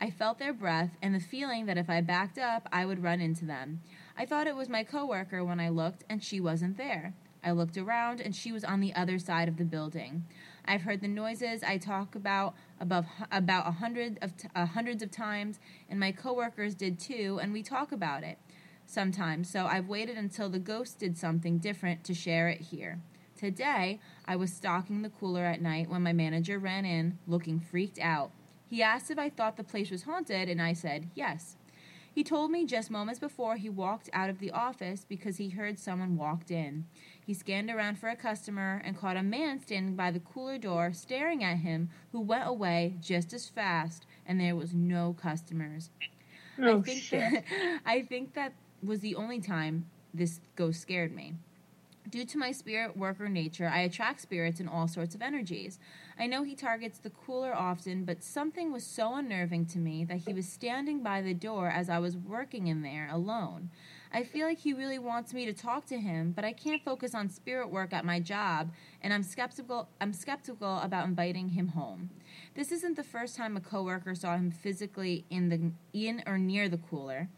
[0.00, 3.20] I felt their breath and the feeling that if I backed up, I would run
[3.20, 3.82] into them.
[4.16, 7.14] I thought it was my coworker when I looked and she wasn't there.
[7.44, 10.24] I looked around and she was on the other side of the building.
[10.64, 15.10] I've heard the noises I talk about above about a hundred of uh, hundreds of
[15.10, 15.58] times,
[15.88, 18.38] and my coworkers did too, and we talk about it
[18.86, 19.50] sometimes.
[19.50, 23.00] So I've waited until the ghost did something different to share it here.
[23.38, 27.98] Today, I was stocking the cooler at night when my manager ran in, looking freaked
[27.98, 28.32] out.
[28.70, 31.56] He asked if I thought the place was haunted, and I said yes.
[32.12, 35.78] He told me just moments before he walked out of the office because he heard
[35.78, 36.86] someone walked in.
[37.24, 40.92] He scanned around for a customer and caught a man standing by the cooler door
[40.92, 45.90] staring at him who went away just as fast and there was no customers.
[46.60, 47.20] Oh I think shit!
[47.20, 47.44] That,
[47.86, 48.52] I think that
[48.82, 51.34] was the only time this ghost scared me.
[52.08, 55.78] Due to my spirit worker nature, I attract spirits in all sorts of energies.
[56.20, 60.18] I know he targets the cooler often, but something was so unnerving to me that
[60.18, 63.70] he was standing by the door as I was working in there alone.
[64.12, 67.14] I feel like he really wants me to talk to him, but I can't focus
[67.14, 72.10] on spirit work at my job, and I'm skeptical I'm skeptical about inviting him home.
[72.54, 76.68] This isn't the first time a coworker saw him physically in the in or near
[76.68, 77.30] the cooler.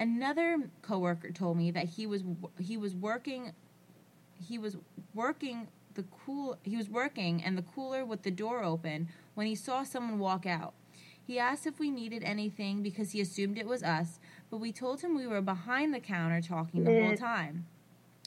[0.00, 2.24] another coworker told me that he was
[2.58, 3.52] he was working
[4.40, 4.76] he was
[5.14, 9.56] working the cool he was working and the cooler with the door open when he
[9.56, 10.74] saw someone walk out.
[11.26, 15.00] He asked if we needed anything because he assumed it was us, but we told
[15.00, 17.16] him we were behind the counter talking the whole Eh.
[17.16, 17.66] time.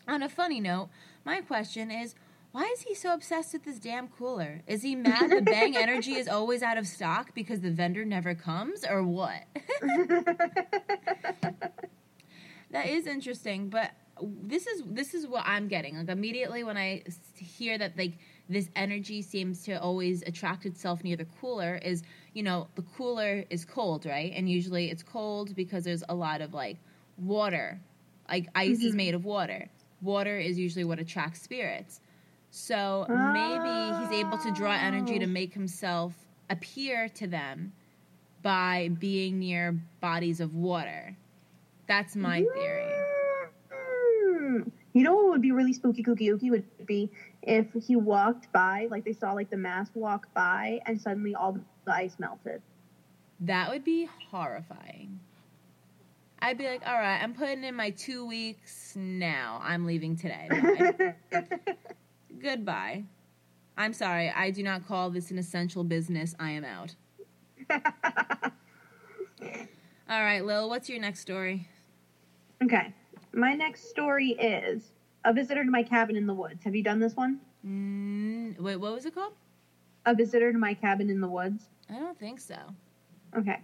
[0.05, 0.89] On a funny note,
[1.23, 2.13] my question is
[2.51, 4.63] why is he so obsessed with this damn cooler?
[4.67, 8.36] Is he mad that Bang Energy is always out of stock because the vendor never
[8.36, 9.43] comes, or what?
[12.71, 13.91] that is interesting, but
[14.43, 15.97] this is this is what I'm getting.
[15.97, 17.03] Like immediately when I
[17.36, 18.13] hear that like
[18.49, 22.03] this energy seems to always attract itself near the cooler is,
[22.34, 24.34] you know, the cooler is cold, right?
[24.36, 26.77] And usually it's cold because there's a lot of like
[27.17, 27.79] water.
[28.29, 28.97] Like ice is Mhm.
[28.97, 29.69] made of water.
[30.01, 32.01] Water is usually what attracts spirits.
[32.49, 35.29] So maybe he's able to draw energy to Oh.
[35.29, 36.13] make himself
[36.49, 37.71] appear to them
[38.41, 41.15] by being near bodies of water.
[41.88, 43.00] That's my theory.
[44.93, 47.10] You know what would be really spooky kooky ooky would be
[47.41, 51.58] if he walked by, like they saw like the mask walk by, and suddenly all
[51.86, 52.62] the ice melted.
[53.39, 55.19] That would be horrifying.
[56.39, 59.62] I'd be like, all right, I'm putting in my two weeks now.
[59.63, 60.49] I'm leaving today.
[62.41, 63.04] Goodbye.
[63.77, 64.30] I'm sorry.
[64.30, 66.36] I do not call this an essential business.
[66.39, 66.95] I am out.
[70.10, 71.67] All right, Lil, what's your next story?
[72.63, 72.93] okay,
[73.33, 74.91] my next story is
[75.25, 76.63] a visitor to my cabin in the woods.
[76.63, 77.39] Have you done this one?
[77.65, 79.33] Mm, wait, what was it called?
[80.05, 81.69] A visitor to my cabin in the woods.
[81.89, 82.57] I don't think so.
[83.37, 83.59] Okay.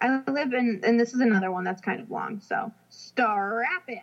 [0.00, 4.00] I live in, and this is another one that's kind of long, so strap in.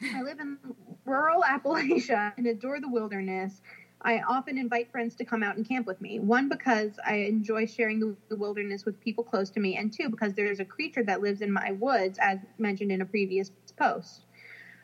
[0.14, 0.58] I live in
[1.04, 3.60] rural Appalachia and adore the wilderness.
[4.02, 6.20] I often invite friends to come out and camp with me.
[6.20, 10.34] One, because I enjoy sharing the, wilderness with people close to me, and two, because
[10.34, 14.24] there's a creature that lives in my woods, as mentioned in a previous post.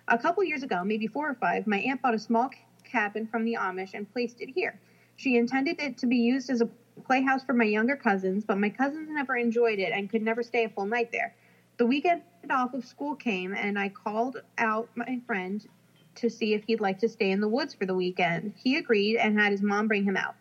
[0.09, 2.51] A couple years ago, maybe four or five, my aunt bought a small
[2.83, 4.81] cabin from the Amish and placed it here.
[5.17, 6.69] She intended it to be used as a
[7.07, 10.65] playhouse for my younger cousins, but my cousins never enjoyed it and could never stay
[10.65, 11.35] a full night there.
[11.77, 15.67] The weekend off of school came, and I called out my friend
[16.17, 18.55] to see if he'd like to stay in the woods for the weekend.
[18.57, 20.35] He agreed and had his mom bring him out.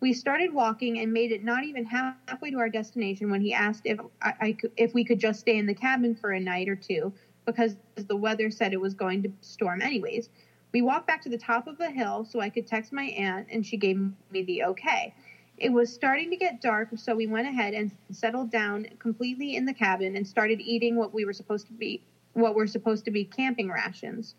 [0.00, 3.82] We started walking and made it not even halfway to our destination when he asked
[3.84, 6.68] if I, I could, if we could just stay in the cabin for a night
[6.68, 7.12] or two
[7.44, 10.30] because the weather said it was going to storm anyways.
[10.72, 13.48] We walked back to the top of the hill so I could text my aunt,
[13.50, 13.98] and she gave
[14.30, 15.14] me the okay.
[15.58, 19.66] It was starting to get dark, so we went ahead and settled down completely in
[19.66, 23.10] the cabin and started eating what we were supposed to be what were supposed to
[23.10, 24.34] be camping rations.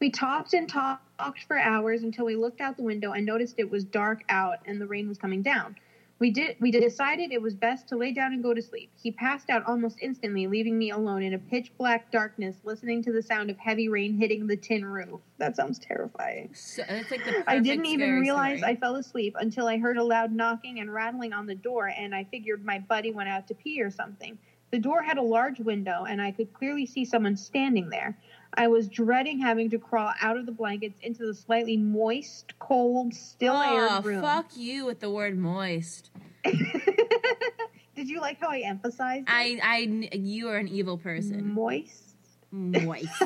[0.00, 3.70] We talked and talked for hours until we looked out the window and noticed it
[3.70, 5.76] was dark out and the rain was coming down.
[6.20, 8.90] We did we decided it was best to lay down and go to sleep.
[8.94, 13.12] He passed out almost instantly, leaving me alone in a pitch black darkness, listening to
[13.12, 15.20] the sound of heavy rain hitting the tin roof.
[15.38, 16.50] That sounds terrifying.
[16.54, 18.72] So, it's like the I didn't even realize story.
[18.72, 22.14] I fell asleep until I heard a loud knocking and rattling on the door, and
[22.14, 24.38] I figured my buddy went out to pee or something.
[24.70, 28.16] The door had a large window, and I could clearly see someone standing there.
[28.56, 33.12] I was dreading having to crawl out of the blankets into the slightly moist, cold,
[33.14, 34.22] still oh, aired room.
[34.22, 36.10] fuck you with the word moist.
[36.44, 39.28] Did you like how I emphasized?
[39.28, 39.32] it?
[39.32, 39.78] I, I,
[40.16, 41.52] you are an evil person.
[41.52, 42.14] moist.
[42.50, 43.08] Moist.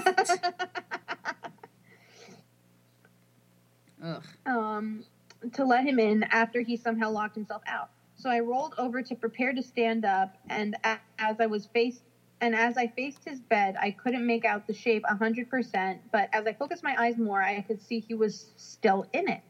[4.02, 4.22] Ugh.
[4.46, 5.04] um,
[5.52, 7.90] to let him in after he somehow locked himself out.
[8.14, 10.76] So I rolled over to prepare to stand up, and
[11.18, 12.02] as I was faced,
[12.40, 16.00] and as I faced his bed, I couldn't make out the shape a hundred percent.
[16.12, 19.40] But as I focused my eyes more, I could see he was still in it.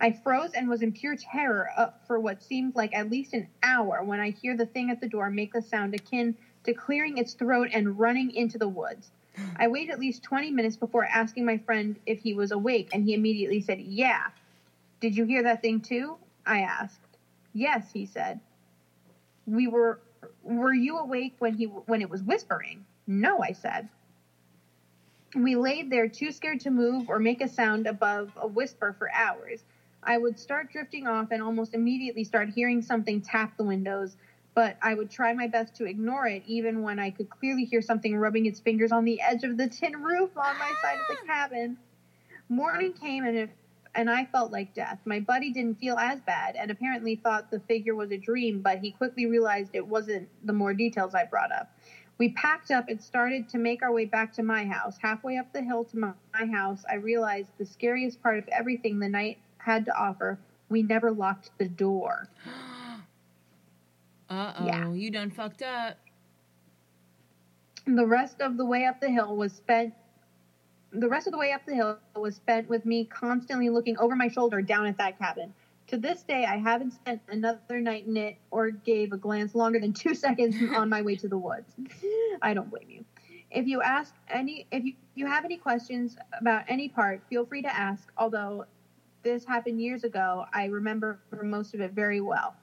[0.00, 3.48] I froze and was in pure terror uh, for what seemed like at least an
[3.62, 7.18] hour when I hear the thing at the door make a sound akin to clearing
[7.18, 9.10] its throat and running into the woods.
[9.56, 13.04] I waited at least 20 minutes before asking my friend if he was awake, and
[13.04, 14.26] he immediately said, Yeah.
[15.00, 16.16] Did you hear that thing too?
[16.44, 17.18] I asked.
[17.52, 18.40] Yes, he said.
[19.46, 20.00] We were
[20.42, 22.84] were you awake when he when it was whispering?
[23.06, 23.88] No, I said.
[25.34, 29.10] We laid there too scared to move or make a sound above a whisper for
[29.12, 29.64] hours.
[30.02, 34.16] I would start drifting off and almost immediately start hearing something tap the windows,
[34.54, 37.82] but I would try my best to ignore it even when I could clearly hear
[37.82, 41.06] something rubbing its fingers on the edge of the tin roof on my side of
[41.08, 41.26] the ah!
[41.26, 41.76] cabin.
[42.48, 43.50] Morning came and it
[43.98, 45.00] and I felt like death.
[45.04, 48.78] My buddy didn't feel as bad and apparently thought the figure was a dream, but
[48.78, 51.68] he quickly realized it wasn't the more details I brought up.
[52.16, 54.96] We packed up and started to make our way back to my house.
[55.02, 59.00] Halfway up the hill to my, my house, I realized the scariest part of everything
[59.00, 62.28] the night had to offer we never locked the door.
[64.30, 64.92] Uh oh, Yeah.
[64.92, 65.96] you done fucked up.
[67.86, 69.94] The rest of the way up the hill was spent.
[70.92, 74.16] The rest of the way up the hill was spent with me constantly looking over
[74.16, 75.52] my shoulder down at that cabin.
[75.88, 79.80] To this day, I haven't spent another night in it or gave a glance longer
[79.80, 81.74] than two seconds on my way to the woods.
[82.42, 83.04] I don't blame you.
[83.50, 87.62] If you ask any, if you, you have any questions about any part, feel free
[87.62, 88.12] to ask.
[88.18, 88.66] Although
[89.22, 92.54] this happened years ago, I remember most of it very well.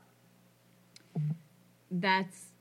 [1.90, 2.55] That's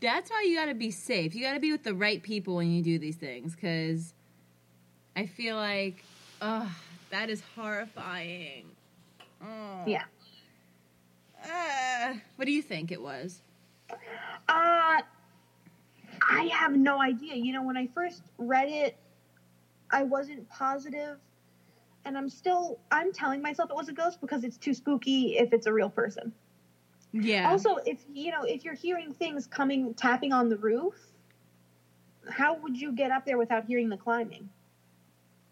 [0.00, 1.34] that's why you got to be safe.
[1.34, 4.14] You got to be with the right people when you do these things cuz
[5.16, 6.04] I feel like
[6.40, 6.70] oh,
[7.10, 8.66] that is horrifying.
[9.42, 9.84] Oh.
[9.86, 10.04] Yeah.
[11.44, 13.42] Uh, what do you think it was?
[14.48, 15.00] Uh,
[16.28, 17.34] I have no idea.
[17.34, 18.96] You know, when I first read it,
[19.90, 21.16] I wasn't positive,
[22.04, 25.52] and I'm still I'm telling myself it was a ghost because it's too spooky if
[25.52, 26.32] it's a real person.
[27.12, 27.50] Yeah.
[27.50, 30.94] Also, if you know, if you're hearing things coming tapping on the roof,
[32.28, 34.48] how would you get up there without hearing the climbing?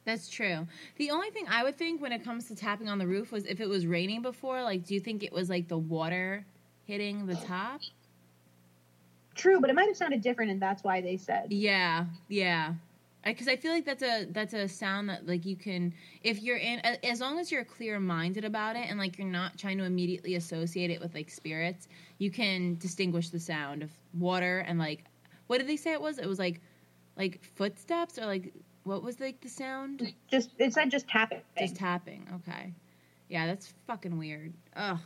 [0.04, 0.66] That's true.
[0.96, 3.44] The only thing I would think when it comes to tapping on the roof was
[3.44, 6.46] if it was raining before, like do you think it was like the water
[6.86, 7.80] hitting the top?
[9.34, 11.52] True, but it might have sounded different, and that's why they said.
[11.52, 12.74] Yeah, yeah.
[13.34, 16.56] Because I feel like that's a that's a sound that like you can if you're
[16.56, 19.84] in as long as you're clear minded about it and like you're not trying to
[19.84, 21.88] immediately associate it with like spirits,
[22.18, 25.04] you can distinguish the sound of water and like
[25.46, 26.18] what did they say it was?
[26.18, 26.60] It was like
[27.16, 28.52] like footsteps or like
[28.84, 30.12] what was like the sound?
[30.30, 31.40] Just it said just tapping.
[31.58, 32.26] Just tapping.
[32.36, 32.72] Okay.
[33.28, 34.54] Yeah, that's fucking weird.
[34.76, 34.98] Ugh.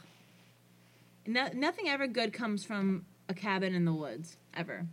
[1.27, 4.87] No, nothing ever good comes from a cabin in the woods ever.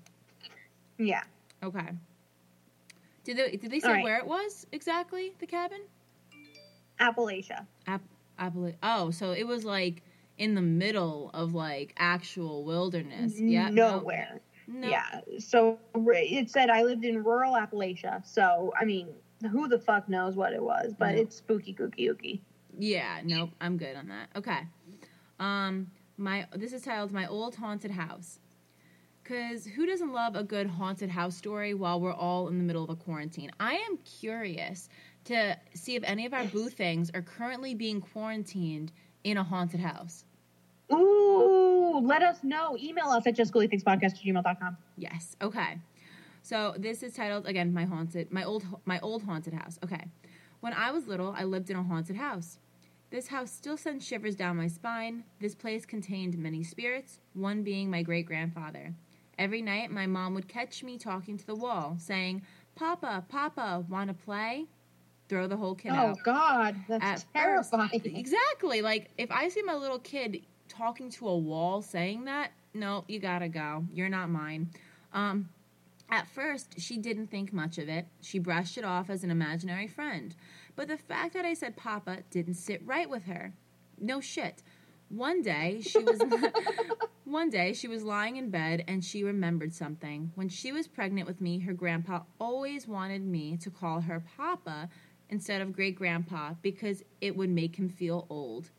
[0.98, 1.24] Yeah.
[1.64, 1.90] Okay.
[3.24, 4.04] Did they did they say right.
[4.04, 5.82] where it was exactly the cabin?
[7.00, 7.66] Appalachia.
[7.88, 8.02] App,
[8.40, 10.04] Appala- Oh, so it was like
[10.38, 13.40] in the middle of like actual wilderness.
[13.40, 13.70] Yeah.
[13.70, 14.42] Nowhere.
[14.68, 14.88] No.
[14.88, 15.22] Yeah.
[15.40, 18.26] So it said I lived in rural Appalachia.
[18.26, 19.08] So I mean,
[19.52, 20.94] who the fuck knows what it was?
[20.98, 21.22] But No.
[21.22, 22.40] it's spooky, kooky, ooky.
[22.78, 24.30] Yeah, nope, I'm good on that.
[24.36, 24.60] Okay.
[25.40, 28.40] Um my this is titled My Old Haunted House.
[29.30, 32.84] Cuz who doesn't love a good haunted house story while we're all in the middle
[32.84, 33.52] of a quarantine?
[33.60, 34.90] I am curious
[35.26, 38.92] to see if any of our boo things are currently being quarantined
[39.24, 40.26] in a haunted house.
[40.92, 42.76] Ooh, let us know.
[42.80, 44.18] Email us at justghoulythingspodcast
[44.98, 45.36] Yes.
[45.44, 45.78] Okay.
[46.42, 49.78] So this is titled again my haunted my old my old haunted house.
[49.84, 50.06] Okay.
[50.62, 52.58] When I was little, I lived in a haunted house.
[53.12, 55.24] This house still sends shivers down my spine.
[55.40, 58.96] This place contained many spirits, one being my great grandfather.
[59.40, 62.42] Every night, my mom would catch me talking to the wall, saying,
[62.76, 64.66] Papa, Papa, want to play?
[65.30, 66.18] Throw the whole kid Oh out.
[66.26, 67.72] God, that's At first.
[67.72, 68.02] terrifying.
[68.18, 68.82] Exactly.
[68.82, 73.20] Like, if I see my little kid talking to a wall saying that, no, you
[73.20, 73.86] gotta go.
[73.94, 74.72] You're not mine.
[75.14, 75.48] Um,
[76.10, 78.08] at first, she didn't think much of it.
[78.22, 80.36] She brushed it off as an imaginary friend.
[80.76, 83.54] But the fact that I said Papa didn't sit right with her.
[84.02, 84.64] No shit.
[85.10, 86.22] One day, she was
[87.26, 90.32] One day, she was lying in bed and she remembered something.
[90.34, 94.90] When she was pregnant with me, her grandpa always wanted me to call her Papa
[95.30, 98.72] instead of great grandpa because it would make him feel old.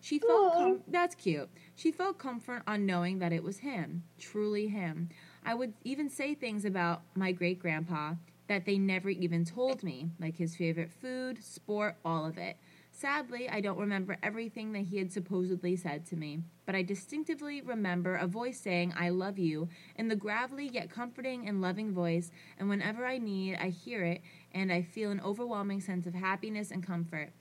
[0.00, 1.48] She felt com- that's cute.
[1.74, 5.08] She felt comfort on knowing that it was him, truly him.
[5.44, 8.14] I would even say things about my great grandpa
[8.46, 12.56] that they never even told me, like his favorite food, sport, all of it.
[12.98, 17.60] Sadly, I don't remember everything that he had supposedly said to me, but I distinctively
[17.60, 22.30] remember a voice saying, I love you, in the gravelly yet comforting and loving voice,
[22.58, 26.70] and whenever I need, I hear it, and I feel an overwhelming sense of happiness
[26.70, 27.32] and comfort.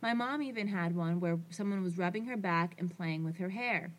[0.00, 3.50] My mom even had one where someone was rubbing her back and playing with her
[3.50, 3.92] hair,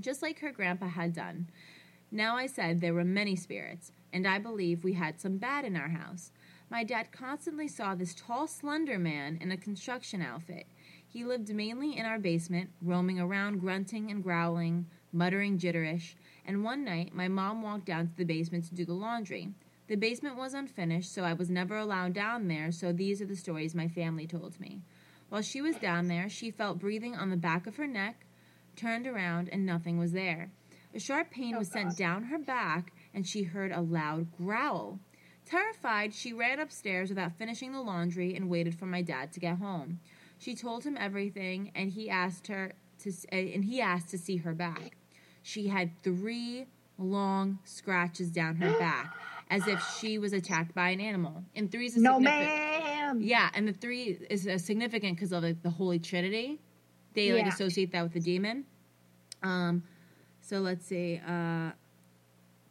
[0.00, 1.48] just like her grandpa had done.
[2.10, 5.76] Now I said there were many spirits, and I believe we had some bad in
[5.76, 6.32] our house.
[6.70, 10.66] My dad constantly saw this tall, slender man in a construction outfit.
[11.06, 16.14] He lived mainly in our basement, roaming around, grunting and growling, muttering jitterish.
[16.46, 19.52] And one night, my mom walked down to the basement to do the laundry.
[19.88, 23.34] The basement was unfinished, so I was never allowed down there, so these are the
[23.34, 24.82] stories my family told me.
[25.28, 28.26] While she was down there, she felt breathing on the back of her neck,
[28.76, 30.52] turned around, and nothing was there.
[30.94, 31.96] A sharp pain Oh, was sent God.
[31.96, 35.00] down her back, and she heard a loud growl.
[35.46, 39.58] Terrified, she ran upstairs without finishing the laundry and waited for my dad to get
[39.58, 39.98] home.
[40.38, 42.72] She told him everything, and he asked her
[43.02, 44.96] to, uh, and he asked to see her back.
[45.42, 46.66] She had three
[46.98, 49.14] long scratches down her back,
[49.50, 51.42] as if she was attacked by an animal.
[51.56, 53.20] And three's a No, ma'am.
[53.20, 56.60] yeah, and the three is significant because of like, the Holy Trinity.
[57.14, 58.64] They like associate that with the demon.
[59.42, 59.82] Um,
[60.42, 61.20] so let's see.
[61.26, 61.72] Uh,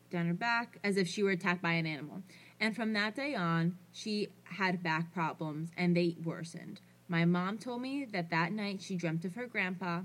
[0.09, 2.23] down her back as if she were attacked by an animal.
[2.59, 6.81] And from that day on, she had back problems and they worsened.
[7.07, 10.01] My mom told me that that night she dreamt of her grandpa.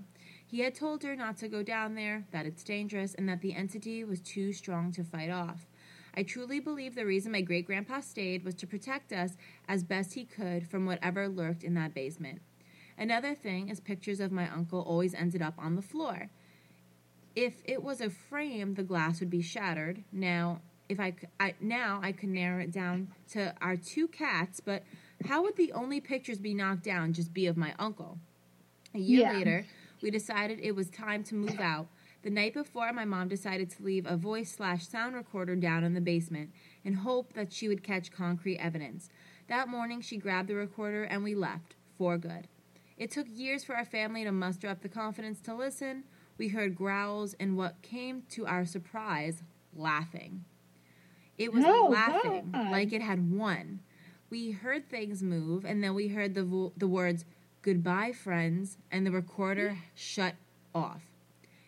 [0.47, 3.55] He had told her not to go down there, that it's dangerous, and that the
[3.55, 5.67] entity was too strong to fight off.
[6.17, 9.37] I truly believe the reason my great grandpa stayed was to protect us
[9.67, 12.41] as best he could from whatever lurked in that basement.
[12.97, 16.31] Another thing is pictures of my uncle always ended up on the floor.
[17.35, 20.05] If it was a frame, the glass would be shattered.
[20.13, 20.61] Now,
[20.99, 21.01] if
[21.41, 24.83] I now I could narrow it down to our two cats, but
[25.27, 28.19] how would the only pictures be knocked down just be of my uncle?
[28.95, 29.33] A year Yeah.
[29.33, 29.67] later,
[30.03, 31.89] we decided it was time to move out.
[32.23, 35.95] The night before, my mom decided to leave a voice slash sound recorder down in
[35.95, 36.51] the basement
[36.85, 39.11] in hope that she would catch concrete evidence.
[39.49, 42.49] That morning, she grabbed the recorder and we left for good.
[42.97, 46.05] It took years for our family to muster up the confidence to listen.
[46.39, 49.43] We heard growls and what came to our surprise,
[49.75, 50.45] laughing.
[51.39, 52.71] It was Oh, laughing God.
[52.71, 53.81] like it had won.
[54.31, 57.25] We heard things move, and then we heard the vo- the words
[57.63, 59.79] "Goodbye, friends," and the recorder mm.
[59.95, 60.35] shut
[60.75, 61.03] off.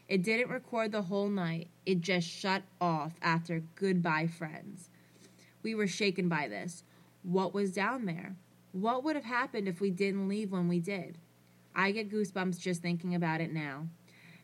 [0.08, 1.68] It didn't record the whole night.
[1.84, 4.88] It just shut off after "Goodbye, friends."
[5.62, 6.84] We were shaken by this.
[7.22, 8.36] What was down there?
[8.72, 11.18] What would have happened if we didn't leave when we did?
[11.74, 13.88] I get goosebumps just thinking about it now.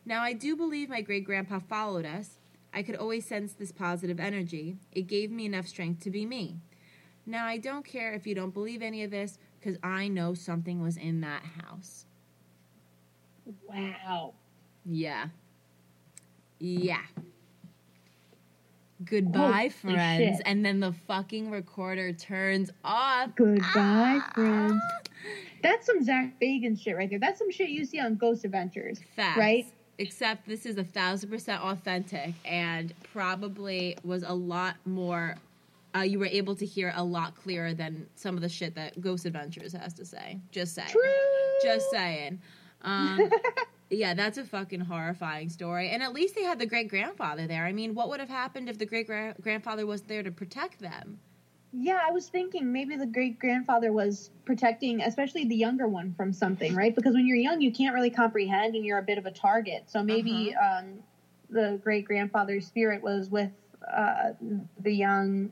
[0.05, 2.37] Now, I do believe my great grandpa followed us.
[2.73, 4.77] I could always sense this positive energy.
[4.91, 6.57] It gave me enough strength to be me.
[7.25, 10.81] Now, I don't care if you don't believe any of this because I know something
[10.81, 12.05] was in that house.
[13.67, 14.33] Wow.
[14.85, 15.27] Yeah.
[16.59, 17.01] Yeah.
[19.05, 20.37] Goodbye, friends.
[20.37, 20.41] shit.
[20.45, 23.35] And then the fucking recorder turns off.
[23.35, 23.63] Goodbye,
[24.21, 24.31] Ah!
[24.33, 24.81] friends.
[25.61, 27.19] That's some Zak Bagans shit right there.
[27.19, 28.99] That's some shit you see on Ghost Adventures.
[29.15, 29.37] Facts.
[29.37, 29.65] Right?
[29.97, 35.35] Except this is a thousand percent authentic and probably was a lot more.
[35.95, 38.99] Uh, you were able to hear a lot clearer than some of the shit that
[38.99, 40.39] Ghost Adventures has to say.
[40.51, 40.89] Just saying.
[40.89, 41.01] True.
[41.61, 42.41] Just saying.
[42.81, 43.29] Um,
[43.91, 45.89] yeah, that's a fucking horrifying story.
[45.89, 47.65] And at least they had the great grandfather there.
[47.65, 49.07] I mean, what would have happened if the great
[49.41, 51.19] grandfather wasn't there to protect them?
[51.75, 56.31] Yeah, I was thinking maybe the great grandfather was protecting, especially the younger one, from
[56.31, 56.93] something, right?
[56.93, 59.89] Because when you're young, you can't really comprehend, and you're a bit of a target.
[59.89, 60.79] So maybe Uh-huh.
[60.79, 61.03] um,
[61.49, 63.51] the great grandfather's spirit was with
[63.91, 64.33] uh,
[64.79, 65.51] the young,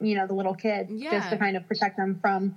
[0.00, 2.56] you know, the little kid, just to kind of protect them from,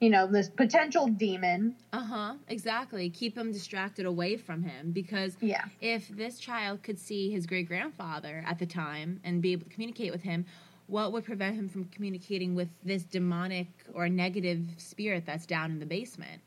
[0.00, 1.76] you know, this potential demon.
[1.92, 2.34] Uh huh.
[2.48, 3.08] Exactly.
[3.08, 7.68] Keep him distracted away from him because Yeah, if this child could see his great
[7.68, 10.44] grandfather at the time and be able to communicate with him,
[10.86, 15.78] what would prevent him from communicating with this demonic or negative spirit that's down in
[15.78, 16.40] the basement?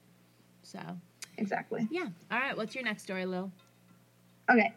[0.63, 0.79] So,
[1.38, 1.88] exactly.
[1.91, 2.07] yeah.
[2.31, 2.55] All right.
[2.55, 3.51] What's your next story, Lil?
[4.49, 4.73] Okay.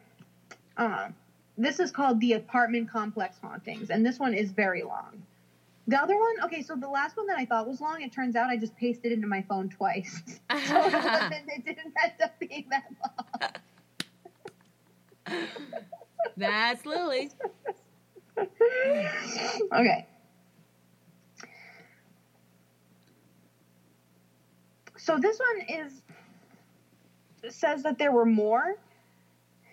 [0.77, 1.15] Um,
[1.57, 5.23] this is called the apartment complex hauntings, and this one is very long.
[5.89, 8.37] The other one, okay, so the last one that I thought was long, it turns
[8.37, 10.21] out I just pasted into my phone twice.
[10.27, 10.53] so it,
[11.49, 12.85] it didn't end up being that
[15.31, 15.47] long.
[16.37, 17.31] That's Lily.
[19.75, 20.05] okay.
[24.97, 26.03] So this one is
[27.49, 28.75] says that there were more.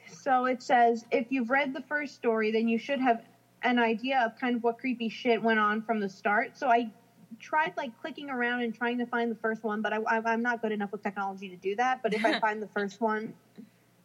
[0.07, 3.22] So it says if you've read the first story, then you should have
[3.61, 6.57] an idea of kind of what creepy shit went on from the start.
[6.57, 6.91] So I
[7.39, 10.41] tried like clicking around and trying to find the first one, but I, I, I'm
[10.41, 12.01] not good enough with technology to do that.
[12.01, 13.34] But if I find the first one,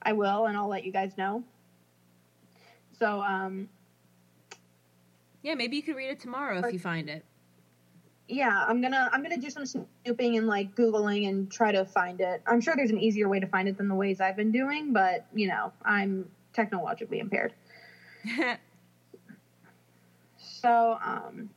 [0.02, 1.44] I will, and I'll let you guys know.
[2.98, 3.68] So um,
[5.42, 7.24] Yeah, maybe you could read it tomorrow if you find it.
[8.28, 12.20] yeah i'm gonna i'm gonna do some snooping and like googling and try to find
[12.20, 12.40] it.
[12.46, 14.92] I'm sure there's an easier way to find it than the ways i've been doing
[14.92, 17.52] but you know i'm technologically impaired.
[20.36, 21.48] So um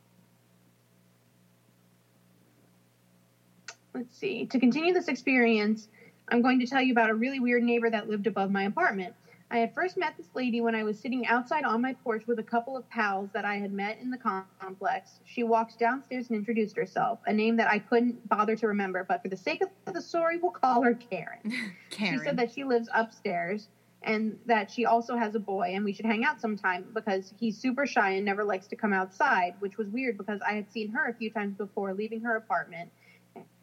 [3.94, 4.46] let's see.
[4.46, 5.88] To continue this experience
[6.28, 9.14] i'm going to tell you about a really weird neighbor that lived above my apartment
[9.54, 12.40] I had first met this lady when I was sitting outside on my porch with
[12.40, 15.20] a couple of pals that I had met in the complex.
[15.24, 19.22] She walked downstairs and introduced herself, a name that I couldn't bother to remember, but
[19.22, 21.52] for the sake of the story, we'll call her Karen.
[21.90, 22.18] Karen.
[22.18, 23.68] She said that she lives upstairs
[24.02, 27.56] and that she also has a boy and we should hang out sometime because he's
[27.56, 30.88] super shy and never likes to come outside, which was weird because I had seen
[30.88, 32.90] her a few times before leaving her apartment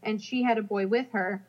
[0.03, 1.43] and she had a boy with her.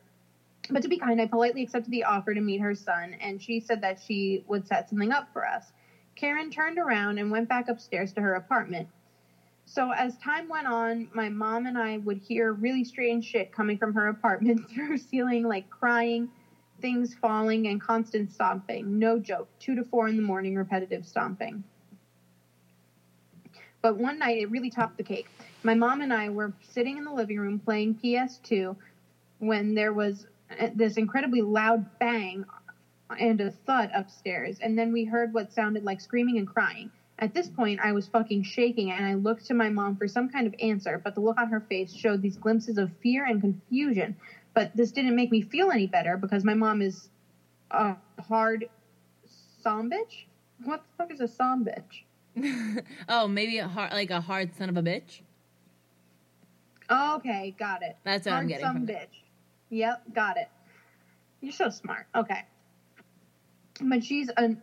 [0.69, 3.59] But to be kind, I politely accepted the offer to meet her son, and she
[3.59, 5.73] said that she would set something up for us.
[6.15, 8.87] Karen turned around and went back upstairs to her apartment.
[9.65, 13.77] So as time went on, my mom and I would hear really strange shit coming
[13.77, 16.29] from her apartment through ceiling, like crying,
[16.81, 18.99] things falling, and constant stomping.
[18.99, 19.49] No joke.
[19.59, 21.63] Two to four in the morning, repetitive stomping.
[23.81, 25.27] But one night it really topped the cake.
[25.63, 28.75] My mom and I were sitting in the living room playing PS2
[29.39, 30.27] when there was
[30.59, 32.45] Uh, this incredibly loud bang
[33.19, 36.91] and a thud upstairs, and then we heard what sounded like screaming and crying.
[37.19, 40.29] At this point, I was fucking shaking, and I looked to my mom for some
[40.29, 43.39] kind of answer, but the look on her face showed these glimpses of fear and
[43.39, 44.15] confusion.
[44.53, 47.09] But this didn't make me feel any better because my mom is
[47.71, 48.65] a hard
[49.61, 50.25] som bitch.
[50.63, 52.83] What the fuck is a som bitch?
[53.09, 55.21] oh, maybe a hard, like a hard son of a bitch.
[56.89, 57.95] Okay, got it.
[58.03, 59.09] That's what hard I'm getting some from it.
[59.73, 60.49] Yep, got it.
[61.41, 62.05] You're so smart.
[62.15, 62.43] Okay,
[63.81, 64.61] but she's an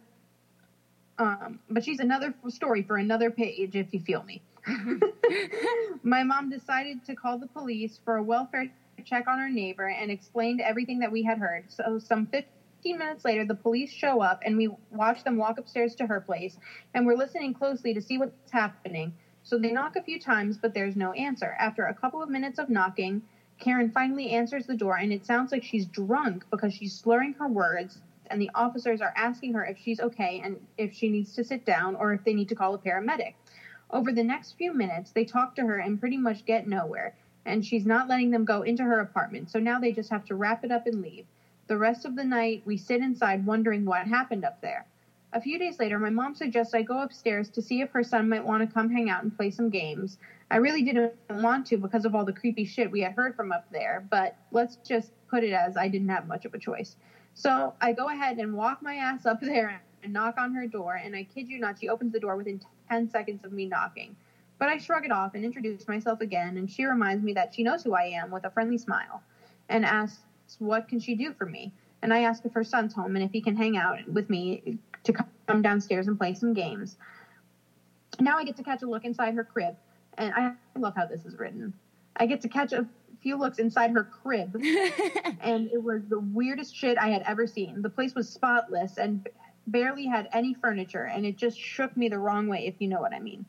[1.19, 4.43] um, but she's another story for another page if you feel me.
[6.03, 8.67] My mom decided to call the police for a welfare
[9.05, 11.65] check on our neighbor and explained everything that we had heard.
[11.69, 15.95] So some 15 minutes later, the police show up and we watch them walk upstairs
[15.97, 16.57] to her place
[16.95, 19.13] and we're listening closely to see what's happening.
[19.43, 21.57] So they knock a few times, but there's no answer.
[21.59, 23.23] After a couple of minutes of knocking,
[23.61, 27.47] Karen finally answers the door and it sounds like she's drunk because she's slurring her
[27.47, 28.01] words
[28.31, 31.65] and the officers are asking her if she's okay and if she needs to sit
[31.65, 33.35] down or if they need to call a paramedic.
[33.91, 37.65] Over the next few minutes, they talk to her and pretty much get nowhere, and
[37.65, 40.65] she's not letting them go into her apartment, so now they just have to wrap
[40.65, 41.27] it up and leave.
[41.67, 44.87] The rest of the night, we sit inside wondering what happened up there.
[45.33, 48.29] A few days later, my mom suggests I go upstairs to see if her son
[48.29, 50.19] might want to come hang out and play some games.
[50.51, 53.53] I really didn't want to because of all the creepy shit we had heard from
[53.53, 56.97] up there, but let's just put it as I didn't have much of a choice.
[57.35, 60.97] So I go ahead and walk my ass up there and knock on her door,
[60.97, 64.17] and I kid you not, she opens the door within 10 seconds of me knocking.
[64.59, 67.63] But I shrug it off and introduce myself again, and she reminds me that she
[67.63, 69.23] knows who I am with a friendly smile
[69.69, 70.25] and asks
[70.59, 71.73] what can she do for me.
[72.03, 74.79] And I ask if her son's home and if he can hang out with me
[75.05, 75.13] to
[75.47, 76.97] come downstairs and play some games.
[78.19, 79.77] Now I get to catch a look inside her crib,
[80.21, 81.73] and I love how this is written.
[82.17, 82.87] I get to catch a
[83.21, 84.55] few looks inside her crib,
[85.41, 87.83] and it was the weirdest shit I had ever seen.
[87.83, 89.29] The place was spotless and
[89.67, 93.01] barely had any furniture, and it just shook me the wrong way, if you know
[93.01, 93.45] what I mean.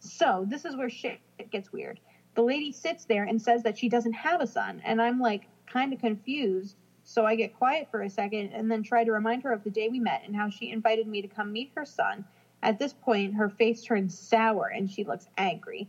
[0.00, 2.00] So, this is where shit gets weird.
[2.34, 5.48] The lady sits there and says that she doesn't have a son, and I'm like
[5.66, 6.76] kind of confused.
[7.08, 9.70] So I get quiet for a second and then try to remind her of the
[9.70, 12.24] day we met and how she invited me to come meet her son.
[12.64, 15.88] At this point, her face turns sour and she looks angry.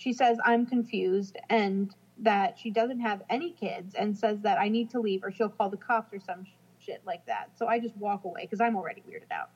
[0.00, 4.66] She says I'm confused and that she doesn't have any kids and says that I
[4.70, 6.46] need to leave or she'll call the cops or some
[6.78, 7.50] shit like that.
[7.54, 9.50] So I just walk away because I'm already weirded out.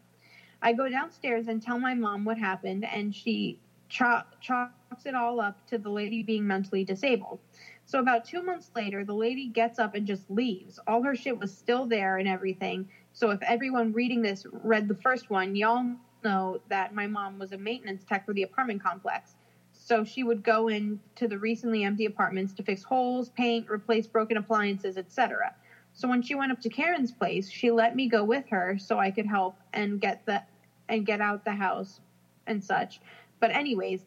[0.61, 5.41] I go downstairs and tell my mom what happened, and she chalk, chalks it all
[5.41, 7.39] up to the lady being mentally disabled.
[7.87, 10.79] So about two months later, the lady gets up and just leaves.
[10.87, 12.87] All her shit was still there and everything.
[13.15, 15.87] So if everyone reading this read the first one, y'all
[16.23, 19.37] know that my mom was a maintenance tech for the apartment complex.
[19.85, 24.39] So she would go into the recently empty apartments to fix holes, paint, replace broken
[24.39, 25.55] appliances, etc.
[25.93, 28.99] So when she went up to Karen's place, she let me go with her so
[28.99, 30.43] I could help and get the
[30.89, 32.01] and get out the house
[32.47, 32.99] and such.
[33.41, 34.01] But anyways,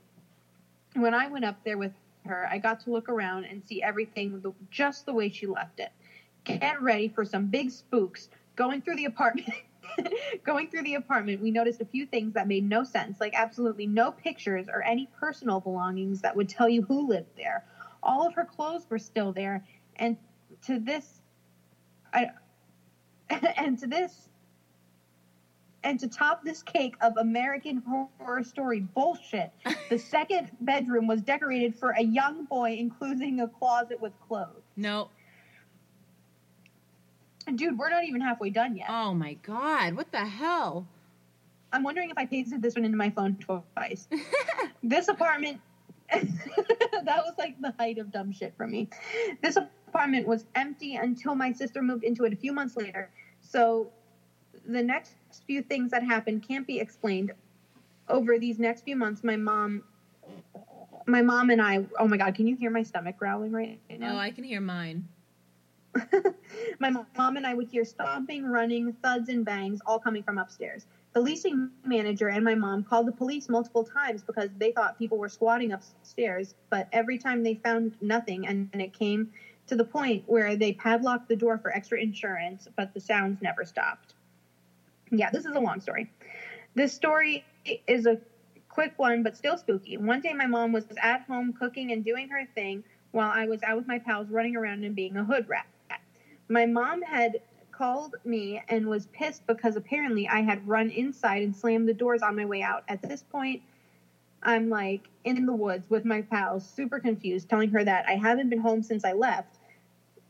[0.95, 1.93] when I went up there with
[2.25, 5.91] her, I got to look around and see everything just the way she left it.
[6.43, 9.49] Get ready for some big spooks going through the apartment.
[10.43, 13.88] going through the apartment, we noticed a few things that made no sense, like absolutely
[13.88, 17.64] no pictures or any personal belongings that would tell you who lived there.
[18.04, 19.64] All of her clothes were still there,
[19.98, 20.18] and
[20.66, 21.22] to this,
[22.14, 22.30] I,
[23.58, 24.30] and to this,
[25.84, 27.82] and to top this cake of American
[28.20, 29.52] Horror Story bullshit,
[29.89, 34.64] the second bedroom was decorated for a young boy, including a closet with clothes.
[34.76, 35.10] no.
[37.56, 38.88] Dude, we're not even halfway done yet.
[38.89, 39.95] Oh my god.
[39.95, 40.88] What the hell?
[41.72, 44.08] I'm wondering if I pasted this one into my phone twice.
[44.84, 45.60] this apartment,
[46.12, 48.89] that was like the height of dumb shit for me.
[49.41, 53.10] This apartment was empty until my sister moved into it a few months later.
[53.41, 53.91] So
[54.66, 57.32] the next few things that happened can't be explained.
[58.10, 59.84] Over these next few months, my mom,
[61.06, 64.16] my mom and I, oh my God, can you hear my stomach growling right now?
[64.16, 65.08] Oh, I can hear mine.
[66.80, 70.86] my mom and I would hear stomping, running, thuds, and bangs all coming from upstairs.
[71.14, 75.18] The leasing manager and my mom called the police multiple times because they thought people
[75.18, 79.28] were squatting upstairs, but every time they found nothing, and, and it came
[79.68, 83.66] to the point where they padlocked the door for extra insurance, but the sounds never
[83.66, 84.14] stopped.
[85.12, 86.08] Yeah, this is a long story.
[86.76, 87.43] This story
[87.88, 88.18] is a
[88.70, 89.98] quick one, but still spooky.
[89.98, 93.64] One day, my mom was at home cooking and doing her thing while I was
[93.64, 95.66] out with my pals running around and being a hood rat.
[96.50, 97.41] My mom had
[97.72, 102.22] called me and was pissed because apparently I had run inside and slammed the doors
[102.22, 102.84] on my way out.
[102.88, 103.62] At this point,
[104.41, 108.50] I'm like in the woods with my pals, super confused, telling her that I haven't
[108.50, 109.58] been home since I left,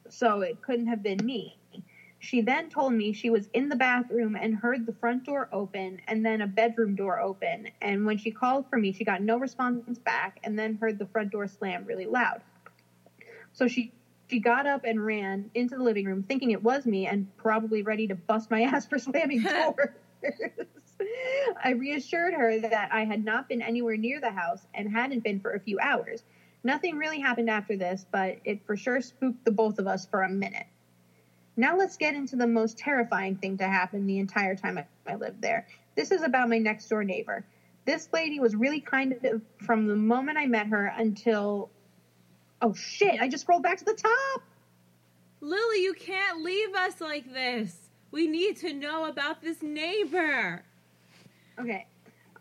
[0.10, 1.58] so it couldn't have been me.
[2.20, 6.02] She then told me she was in the bathroom and heard the front door open
[6.08, 7.68] and then a bedroom door open.
[7.80, 11.06] And when she called for me, she got no response back and then heard the
[11.06, 12.42] front door slam really loud.
[13.54, 13.92] So she
[14.30, 17.82] she got up and ran into the living room thinking it was me and probably
[17.82, 19.90] ready to bust my ass for slamming doors.
[21.64, 25.40] I reassured her that I had not been anywhere near the house and hadn't been
[25.40, 26.24] for a few hours.
[26.64, 30.24] Nothing really happened after this, but it for sure spooked the both of us for
[30.24, 30.66] a minute.
[31.56, 35.42] Now let's get into the most terrifying thing to happen the entire time I lived
[35.42, 35.68] there.
[35.96, 37.46] This is about my next door neighbor.
[37.86, 41.70] This lady was really kind of from the moment I met her until.
[42.62, 44.42] Oh shit, I just scrolled back to the top!
[45.42, 47.90] Lily, you can't leave us like this.
[48.12, 50.64] We need to know about this neighbor.
[51.60, 51.86] Okay.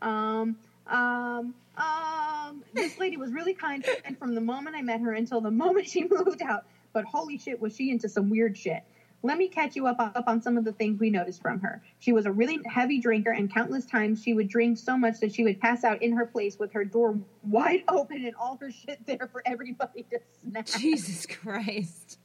[0.00, 0.56] Um,
[0.86, 5.40] um, um, this lady was really kind and from the moment I met her until
[5.40, 6.64] the moment she moved out.
[6.92, 8.82] But holy shit, was she into some weird shit.
[9.22, 11.82] Let me catch you up, up on some of the things we noticed from her.
[11.98, 15.34] She was a really heavy drinker, and countless times she would drink so much that
[15.34, 18.70] she would pass out in her place with her door wide open and all her
[18.70, 20.66] shit there for everybody to snap.
[20.66, 22.18] Jesus Christ.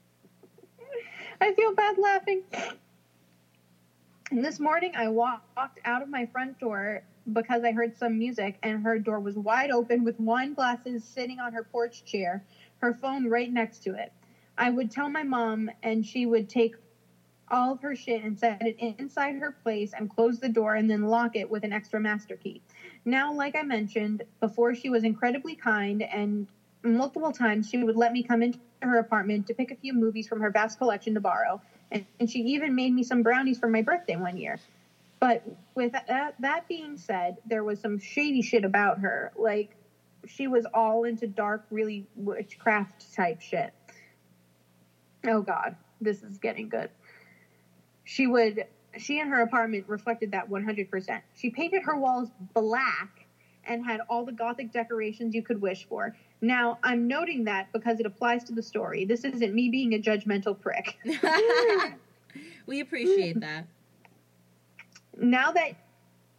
[1.40, 2.44] I feel bad laughing.
[4.30, 8.58] And this morning I walked out of my front door because I heard some music,
[8.64, 12.44] and her door was wide open with wine glasses sitting on her porch chair,
[12.80, 14.12] her phone right next to it.
[14.62, 16.76] I would tell my mom, and she would take
[17.50, 20.90] all of her shit and set it inside her place and close the door and
[20.90, 22.62] then lock it with an extra master key.
[23.06, 26.48] Now, like I mentioned before, she was incredibly kind and
[26.84, 30.28] multiple times she would let me come into her apartment to pick a few movies
[30.28, 31.60] from her vast collection to borrow.
[31.92, 34.60] And, and she even made me some brownies for my birthday one year.
[35.20, 35.44] But
[35.76, 39.32] with that, that being said, there was some shady shit about her.
[39.38, 39.76] Like,
[40.28, 43.74] she was all into dark, really witchcraft type shit.
[45.28, 46.90] Oh, God, this is getting good
[48.04, 48.66] she would
[48.98, 51.22] she and her apartment reflected that 100%.
[51.34, 53.26] She painted her walls black
[53.64, 56.14] and had all the gothic decorations you could wish for.
[56.42, 59.06] Now, I'm noting that because it applies to the story.
[59.06, 60.98] This isn't me being a judgmental prick.
[62.66, 63.66] we appreciate that.
[65.18, 65.72] Now that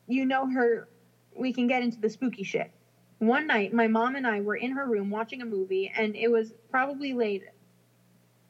[0.06, 0.88] you know her,
[1.34, 2.70] we can get into the spooky shit.
[3.18, 6.30] One night, my mom and I were in her room watching a movie, and it
[6.30, 7.44] was probably late,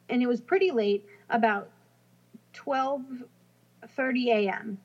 [0.09, 1.69] and it was pretty late, about
[2.53, 4.77] 12:30 a.m.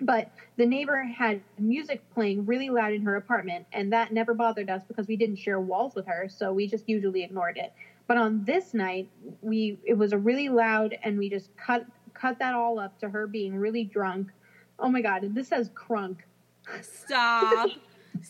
[0.00, 4.70] But the neighbor had music playing really loud in her apartment, and that never bothered
[4.70, 7.72] us because we didn't share walls with her, so we just usually ignored it.
[8.06, 9.08] But on this night,
[9.42, 11.84] we it was a really loud, and we just cut
[12.14, 14.28] cut that all up to her being really drunk.
[14.78, 16.18] Oh my god, this says crunk.
[16.80, 17.70] Stop.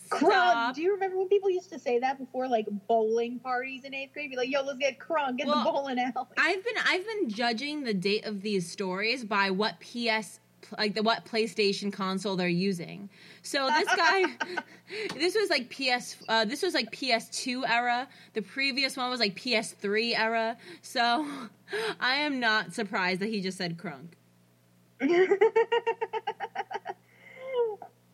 [0.09, 0.75] crunk.
[0.75, 4.13] Do you remember when people used to say that before like bowling parties in eighth
[4.13, 4.29] grade?
[4.29, 6.27] Be like, yo, let's get crunk in well, the bowling alley.
[6.37, 10.39] I've been I've been judging the date of these stories by what PS
[10.77, 13.09] like the what PlayStation console they're using.
[13.41, 14.23] So this guy,
[15.15, 18.07] this was like PS, uh, this was like PS2 era.
[18.33, 20.57] The previous one was like PS3 era.
[20.81, 21.25] So
[21.99, 24.09] I am not surprised that he just said crunk.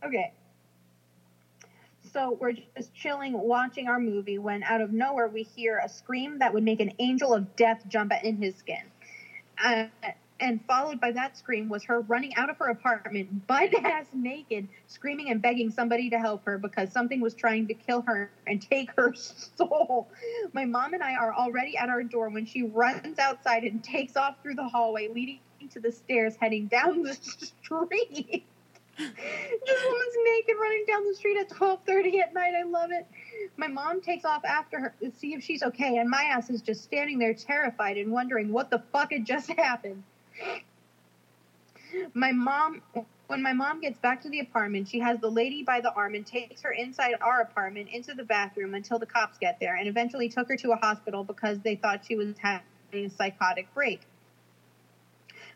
[0.06, 0.34] okay,
[2.16, 6.40] so we're just chilling, watching our movie, when out of nowhere we hear a scream
[6.40, 8.84] that would make an angel of death jump in his skin.
[9.62, 9.88] Uh,
[10.40, 14.70] and followed by that scream was her running out of her apartment, butt ass naked,
[14.88, 18.62] screaming and begging somebody to help her because something was trying to kill her and
[18.62, 20.08] take her soul.
[20.54, 24.16] My mom and I are already at our door when she runs outside and takes
[24.16, 25.40] off through the hallway, leading
[25.72, 28.46] to the stairs, heading down the street
[28.98, 32.54] this woman's naked running down the street at 12:30 at night.
[32.58, 33.06] I love it.
[33.58, 36.62] My mom takes off after her to see if she's okay, and my ass is
[36.62, 40.04] just standing there terrified and wondering what the fuck had just happened.
[42.14, 42.82] My mom
[43.28, 46.16] when my mom gets back to the apartment, she has the lady by the arm
[46.16, 49.88] and takes her inside our apartment into the bathroom until the cops get there and
[49.88, 54.02] eventually took her to a hospital because they thought she was having a psychotic break.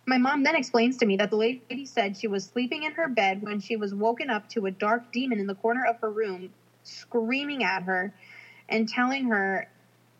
[0.09, 3.07] My mom then explains to me that the lady said she was sleeping in her
[3.07, 6.09] bed when she was woken up to a dark demon in the corner of her
[6.09, 6.49] room
[6.81, 8.11] screaming at her
[8.67, 9.69] and telling her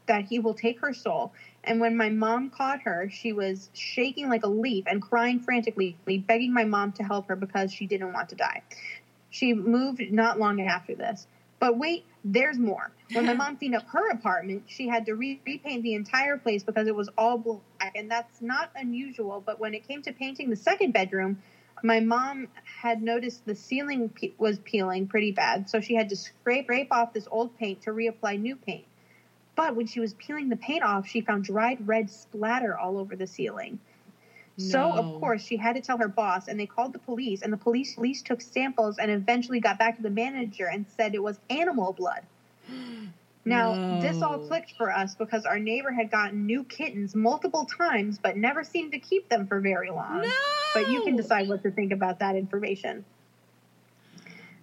[0.05, 1.33] that he will take her soul.
[1.63, 5.97] And when my mom caught her, she was shaking like a leaf and crying frantically,
[6.05, 8.61] begging my mom to help her because she didn't want to die.
[9.31, 11.25] She moved not long after this.
[11.59, 12.91] But wait, there's more.
[13.13, 16.63] When my mom cleaned up her apartment, she had to re- repaint the entire place
[16.63, 19.43] because it was all black, and that's not unusual.
[19.45, 21.39] But when it came to painting the second bedroom,
[21.83, 22.47] my mom
[22.81, 26.91] had noticed the ceiling pe- was peeling pretty bad, so she had to scrape, scrape
[26.91, 28.85] off this old paint to reapply new paint.
[29.55, 33.15] But when she was peeling the paint off, she found dried red splatter all over
[33.15, 33.79] the ceiling.
[34.59, 37.53] So, of course, she had to tell her boss, and they called the police, and
[37.53, 41.23] the police, police took samples and eventually got back to the manager and said it
[41.23, 42.21] was animal blood.
[43.45, 48.19] Now, this all clicked for us because our neighbor had gotten new kittens multiple times,
[48.21, 50.21] but never seemed to keep them for very long.
[50.21, 50.31] No.
[50.73, 53.05] But you can decide what to think about that information.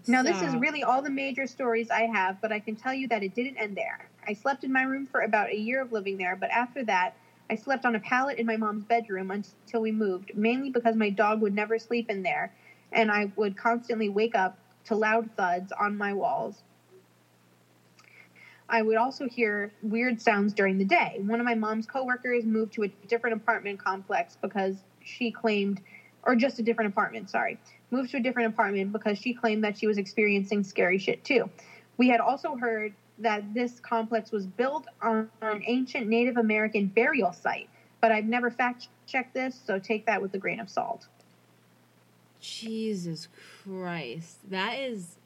[0.07, 3.09] Now, this is really all the major stories I have, but I can tell you
[3.09, 4.09] that it didn't end there.
[4.29, 7.17] I slept in my room for about a year of living there, but after that,
[7.49, 11.11] I slept on a pallet in my mom's bedroom until we moved, mainly because my
[11.11, 12.53] dog would never sleep in there,
[12.93, 16.63] and I would constantly wake up to loud thuds on my walls.
[18.69, 21.19] I would also hear weird sounds during the day.
[21.21, 25.81] One of my mom's coworkers moved to a different apartment complex because she claimed,
[26.25, 27.59] or just a different apartment, sorry,
[27.93, 31.49] moved to a different apartment because she claimed that she was experiencing scary shit too.
[31.97, 37.33] We had also heard that this complex was built on an ancient Native American burial
[37.33, 37.69] site,
[38.01, 41.07] but I've never fact checked this, so take that with a grain of salt.
[42.41, 43.29] Jesus
[43.63, 44.39] Christ.
[44.51, 45.17] That is.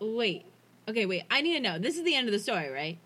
[0.00, 0.46] Wait.
[0.88, 1.24] Okay, wait.
[1.30, 1.78] I need to know.
[1.78, 2.98] This is the end of the story, right?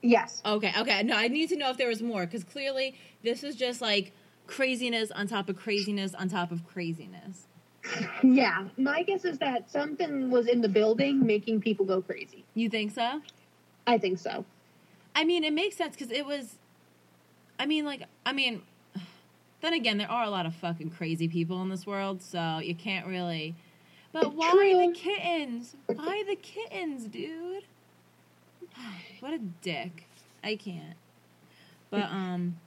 [0.00, 0.42] Yes.
[0.44, 1.02] Okay, okay.
[1.02, 4.12] No, I need to know if there was more because clearly this was just like
[4.46, 7.46] craziness on top of craziness on top of craziness.
[8.22, 8.68] Yeah.
[8.76, 12.44] My guess is that something was in the building making people go crazy.
[12.54, 13.20] You think so?
[13.86, 14.44] I think so.
[15.14, 16.56] I mean, it makes sense because it was.
[17.58, 18.62] I mean, like, I mean,
[19.60, 22.74] then again, there are a lot of fucking crazy people in this world, so you
[22.74, 23.54] can't really.
[24.12, 24.86] But why True.
[24.86, 25.74] the kittens?
[25.86, 27.64] Why the kittens, dude?
[29.20, 30.06] What a dick.
[30.42, 30.96] I can't.
[31.88, 32.58] But um,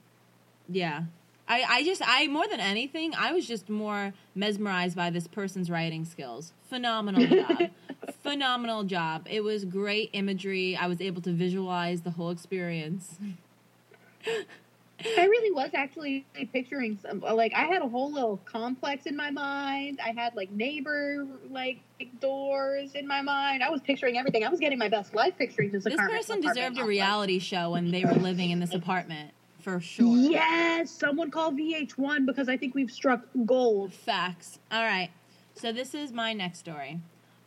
[0.68, 1.02] yeah.
[1.48, 5.70] I, I just I more than anything I was just more mesmerized by this person's
[5.70, 6.52] writing skills.
[6.68, 7.70] Phenomenal job.
[8.22, 9.26] Phenomenal job.
[9.30, 10.76] It was great imagery.
[10.76, 13.18] I was able to visualize the whole experience.
[15.00, 19.30] I really was actually picturing some like I had a whole little complex in my
[19.30, 20.00] mind.
[20.04, 21.78] I had like neighbor like
[22.20, 23.62] doors in my mind.
[23.62, 24.44] I was picturing everything.
[24.44, 25.84] I was getting my best life picturing this.
[25.84, 29.30] This person deserved a reality show when they were living in this apartment
[29.68, 30.16] for sure.
[30.16, 33.92] Yes, someone call VH1 because I think we've struck gold.
[33.92, 34.58] Facts.
[34.70, 35.10] All right.
[35.54, 37.00] So this is my next story.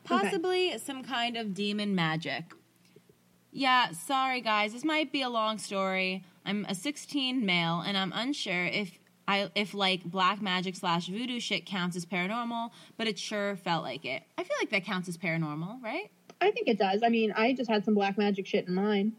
[0.03, 2.45] Possibly some kind of demon magic.
[3.51, 4.73] Yeah, sorry guys.
[4.73, 6.23] This might be a long story.
[6.45, 8.97] I'm a 16 male and I'm unsure if
[9.27, 13.83] I if like black magic slash voodoo shit counts as paranormal, but it sure felt
[13.83, 14.23] like it.
[14.37, 16.09] I feel like that counts as paranormal, right?
[16.39, 17.03] I think it does.
[17.03, 19.13] I mean, I just had some black magic shit in mine.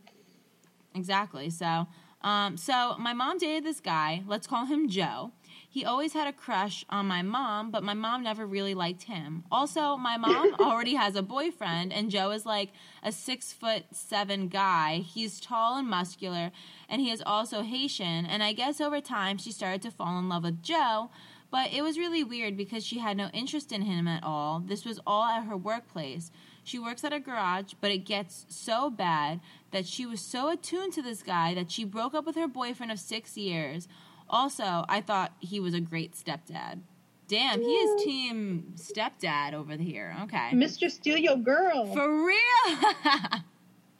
[0.95, 1.49] Exactly.
[1.51, 1.87] So,
[2.23, 4.23] um, so my mom dated this guy.
[4.27, 5.33] Let's call him Joe.
[5.69, 9.45] He always had a crush on my mom, but my mom never really liked him.
[9.51, 14.49] Also, my mom already has a boyfriend, and Joe is like a six foot seven
[14.49, 14.99] guy.
[14.99, 16.53] He's tall and muscular,
[16.91, 18.27] and he is also Haitian.
[18.27, 21.11] And I guess over time she started to fall in love with Joe.
[21.51, 24.61] But it was really weird because she had no interest in him at all.
[24.61, 26.31] This was all at her workplace.
[26.65, 29.41] She works at a garage, but it gets so bad
[29.73, 32.93] that she was so attuned to this guy that she broke up with her boyfriend
[32.93, 33.89] of six years.
[34.29, 36.81] Also, I thought he was a great stepdad.
[37.29, 40.15] Damn, he is team stepdad over here.
[40.25, 40.51] Okay.
[40.53, 40.91] Mr.
[40.91, 41.87] Steal Your Girl.
[41.87, 42.79] For real?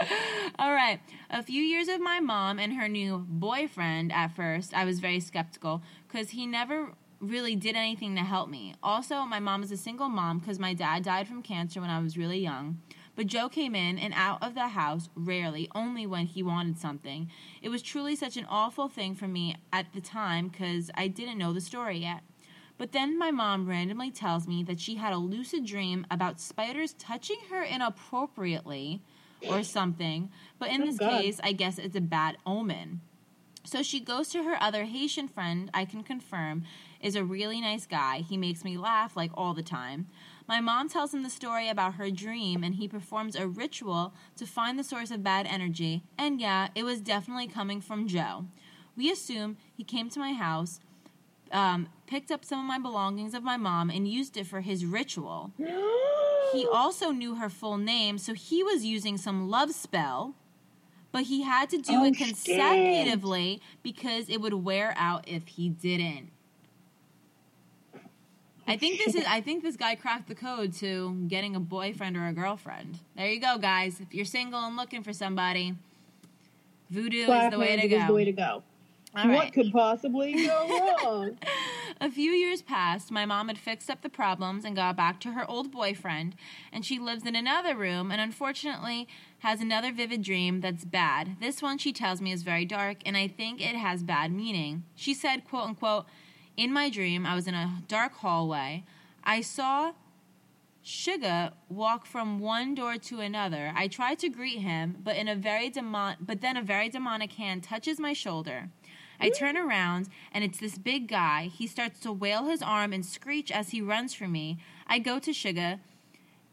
[0.59, 1.01] All right.
[1.31, 5.21] A few years of my mom and her new boyfriend at first, I was very
[5.21, 8.75] skeptical because he never really did anything to help me.
[8.83, 12.01] Also, my mom is a single mom because my dad died from cancer when I
[12.01, 12.81] was really young.
[13.15, 17.31] But Joe came in and out of the house rarely, only when he wanted something.
[17.61, 21.39] It was truly such an awful thing for me at the time because I didn't
[21.39, 22.23] know the story yet.
[22.79, 26.95] But then my mom randomly tells me that she had a lucid dream about spiders
[26.95, 29.03] touching her inappropriately
[29.49, 30.31] or something.
[30.59, 31.11] But in Oh, this God.
[31.11, 33.01] case, I guess it's a bad omen.
[33.65, 36.65] So she goes to her other Haitian friend, I can confirm,
[37.01, 38.19] is a really nice guy.
[38.19, 40.09] He makes me laugh like all the time.
[40.49, 44.47] My mom tells him the story about her dream, and he performs a ritual to
[44.47, 46.03] find the source of bad energy.
[46.19, 48.47] And yeah, it was definitely coming from Joe.
[48.97, 50.81] We assume he came to my house,
[51.51, 54.85] um, picked up some of my belongings of my mom, and used it for his
[54.85, 55.53] ritual.
[56.53, 60.35] He also knew her full name, so he was using some love spell,
[61.11, 62.27] but he had to do Oh, it shit.
[62.29, 66.29] consecutively because it would wear out if he didn't.
[68.67, 72.17] I think this is I think this guy cracked the code to getting a boyfriend
[72.17, 72.99] or a girlfriend.
[73.17, 74.01] There you go, guys.
[74.01, 75.75] If you're single and looking for somebody,
[76.91, 77.97] voodoo is Black the way to go.
[77.97, 78.63] is the way to go.
[79.15, 79.53] All what right.
[79.53, 81.37] could possibly go wrong?
[82.01, 83.11] A few years passed.
[83.11, 86.35] My mom had fixed up the problems and got back to her old boyfriend,
[86.73, 89.07] and she lives in another room and unfortunately
[89.41, 91.37] has another vivid dream that's bad.
[91.41, 94.85] This one she tells me is very dark, and I think it has bad meaning.
[94.97, 96.07] She said, quote unquote,
[96.57, 98.85] in my dream, I was in a dark hallway.
[99.25, 99.93] I saw
[100.83, 103.73] Sugar walk from one door to another.
[103.77, 107.35] I tried to greet him, but in a very demon- but then a very demonic
[107.35, 108.69] hand touches my shoulder.
[109.21, 111.45] I turn around and it's this big guy.
[111.47, 114.59] He starts to wail his arm and screech as he runs for me.
[114.89, 115.79] I go to Sugar,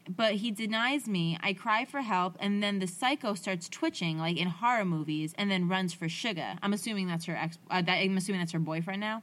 [0.08, 1.36] but he denies me.
[1.42, 5.50] I cry for help, and then the psycho starts twitching like in horror movies, and
[5.50, 6.54] then runs for Sugar.
[6.62, 7.58] I'm assuming that's her ex.
[7.68, 9.22] Uh, that, I'm assuming that's her boyfriend now.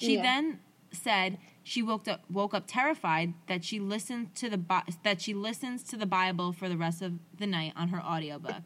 [0.00, 0.22] She Yeah.
[0.22, 0.60] then
[0.92, 5.34] said she woke up woke up terrified that she listened to the Bi- that she
[5.34, 8.62] listens to the Bible for the rest of the night on her audiobook.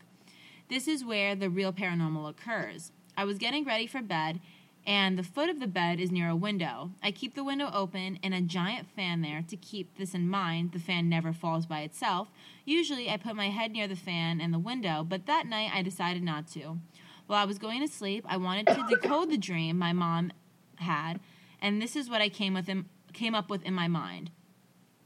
[0.68, 2.92] This is where the real paranormal occurs.
[3.16, 4.40] I was getting ready for bed,
[4.86, 6.92] and the foot of the bed is near a window.
[7.02, 10.72] I keep the window open and a giant fan there to keep this in mind.
[10.72, 12.30] The fan never falls by itself.
[12.64, 15.82] Usually, I put my head near the fan and the window, but that night I
[15.82, 16.78] decided not to.
[17.26, 20.32] While I was going to sleep, I wanted to decode the dream my mom
[20.78, 21.20] had,
[21.60, 24.30] and this is what I came with in, came up with in my mind.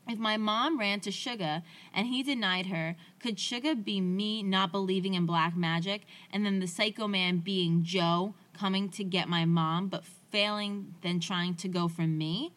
[0.08, 1.62] If my mom ran to Sugar
[1.92, 6.60] and he denied her, could Sugar be me not believing in black magic and then
[6.60, 11.68] the psycho man being Joe coming to get my mom but failing then trying to
[11.68, 12.54] go for me?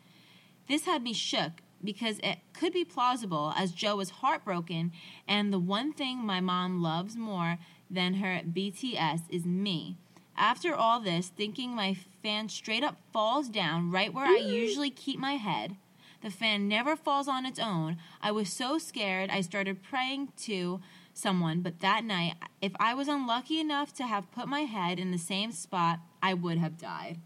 [0.69, 4.93] This had me shook because it could be plausible as Joe was heartbroken
[5.27, 7.57] and the one thing my mom loves more
[7.89, 9.97] than her BTS is me.
[10.37, 14.49] After all this, thinking my fan straight up falls down right where I mm.
[14.49, 15.75] usually keep my head.
[16.21, 17.97] The fan never falls on its own.
[18.21, 20.79] I was so scared I started praying to
[21.13, 25.11] someone, but that night, if I was unlucky enough to have put my head in
[25.11, 27.17] the same spot, I would have died.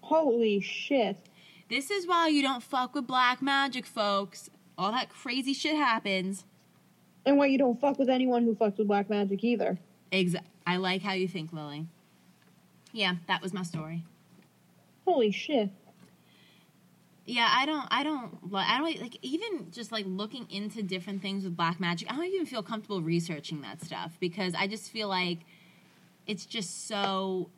[0.00, 1.16] Holy shit.
[1.68, 4.50] This is why you don't fuck with black magic, folks.
[4.76, 6.44] All that crazy shit happens.
[7.24, 9.78] And why you don't fuck with anyone who fucks with black magic either.
[10.10, 11.86] Exa- I like how you think, Lily.
[12.92, 14.04] Yeah, that was my story.
[15.06, 15.70] Holy shit.
[17.24, 21.44] Yeah, I don't, I don't, I don't like even just like looking into different things
[21.44, 22.12] with black magic.
[22.12, 25.38] I don't even feel comfortable researching that stuff because I just feel like
[26.26, 27.48] it's just so,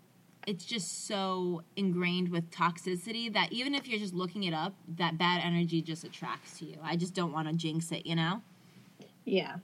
[0.46, 5.16] it's just so ingrained with toxicity that even if you're just looking it up, that
[5.16, 6.76] bad energy just attracts to you.
[6.82, 8.42] I just don't want to jinx it, you know.
[9.24, 9.56] Yeah.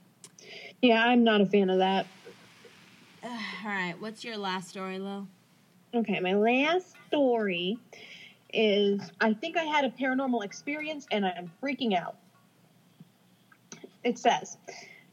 [0.81, 2.07] Yeah, I'm not a fan of that.
[3.23, 3.29] All
[3.63, 5.27] right, what's your last story, Lil?
[5.93, 7.77] Okay, my last story
[8.53, 12.15] is I think I had a paranormal experience and I'm freaking out.
[14.03, 14.57] It says,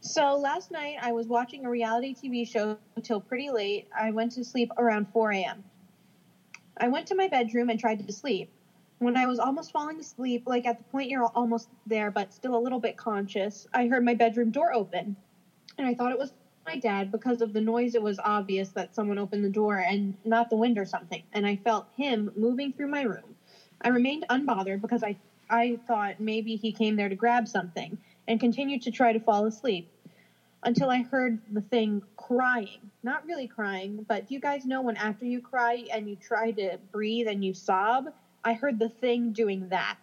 [0.01, 3.89] so last night I was watching a reality TV show until pretty late.
[3.97, 5.65] I went to sleep around 4 a.m.
[6.81, 8.49] I went to my bedroom and tried to sleep.
[9.01, 12.55] When I was almost falling asleep, like at the point you're almost there but still
[12.57, 15.17] a little bit conscious, I heard my bedroom door open.
[15.77, 16.33] And I thought it was
[16.69, 20.15] my dad because of the noise it was obvious that someone opened the door and
[20.27, 21.23] not the wind or something.
[21.33, 23.35] And i felt him moving through my room.
[23.81, 25.17] I remained unbothered because i
[25.49, 27.97] i thought maybe he came there to grab something
[28.27, 29.87] and continued to try to fall asleep
[30.63, 32.91] until i heard the thing crying.
[33.03, 36.51] Not really crying but do you guys know when after you cry and you try
[36.53, 38.09] to breathe and you sob
[38.45, 39.97] i heard the thing doing that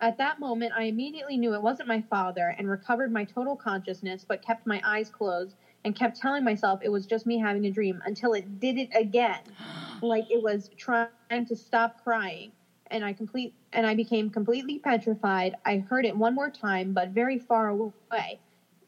[0.00, 4.24] at that moment, I immediately knew it wasn't my father and recovered my total consciousness,
[4.28, 7.70] but kept my eyes closed and kept telling myself it was just me having a
[7.70, 9.42] dream until it did it again,
[10.02, 11.08] like it was trying
[11.46, 12.52] to stop crying.
[12.90, 15.54] And I complete and I became completely petrified.
[15.64, 18.40] I heard it one more time, but very far away,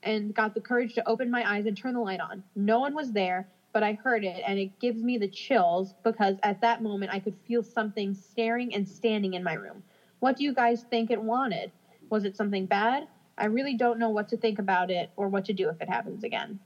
[0.03, 2.45] and got the courage to open my eyes and turn the light on.
[2.55, 6.37] No one was there, but I heard it, and it gives me the chills because
[6.43, 9.83] at that moment I could feel something staring and standing in my room.
[10.21, 11.73] What do you guys think it wanted?
[12.11, 13.09] Was it something bad?
[13.37, 15.89] I really don't know what to think about it or what to do if it
[15.89, 16.59] happens again.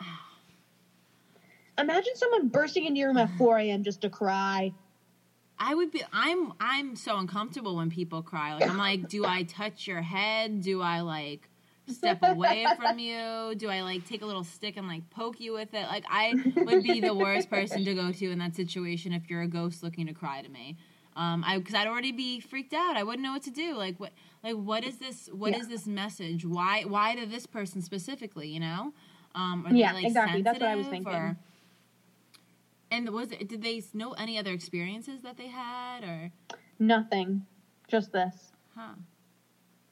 [1.78, 3.82] Imagine someone bursting into your room at 4 a.m.
[3.82, 4.72] just to cry.
[5.58, 6.02] I would be.
[6.12, 6.52] I'm.
[6.60, 8.54] I'm so uncomfortable when people cry.
[8.54, 10.60] Like I'm like, do I touch your head?
[10.60, 11.48] Do I like
[11.88, 13.54] step away from you?
[13.56, 15.86] Do I like take a little stick and like poke you with it?
[15.86, 19.42] Like I would be the worst person to go to in that situation if you're
[19.42, 20.76] a ghost looking to cry to me.
[21.16, 22.96] Um, I because I'd already be freaked out.
[22.96, 23.74] I wouldn't know what to do.
[23.74, 24.12] Like what?
[24.44, 25.28] Like what is this?
[25.32, 25.74] What is Yeah.
[25.74, 26.44] this message?
[26.44, 26.82] Why?
[26.86, 28.48] Why to this person specifically?
[28.48, 28.92] You know?
[29.34, 30.42] Um, are Yeah, they, like, exactly.
[30.42, 31.12] That's what I was thinking.
[31.12, 31.36] or-
[32.90, 33.48] and was it?
[33.48, 36.30] Did they know any other experiences that they had, or
[36.78, 37.44] Nothing.
[37.88, 38.52] Just this.
[38.76, 38.90] huh?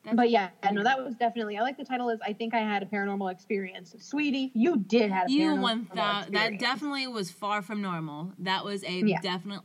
[0.05, 1.57] That's but yeah, no, that was definitely.
[1.57, 4.51] I like the title is I think I had a paranormal experience, sweetie.
[4.55, 8.33] You did have a you paranormal one thou- that definitely was far from normal.
[8.39, 9.21] That was a Yeah.
[9.23, 9.63] definite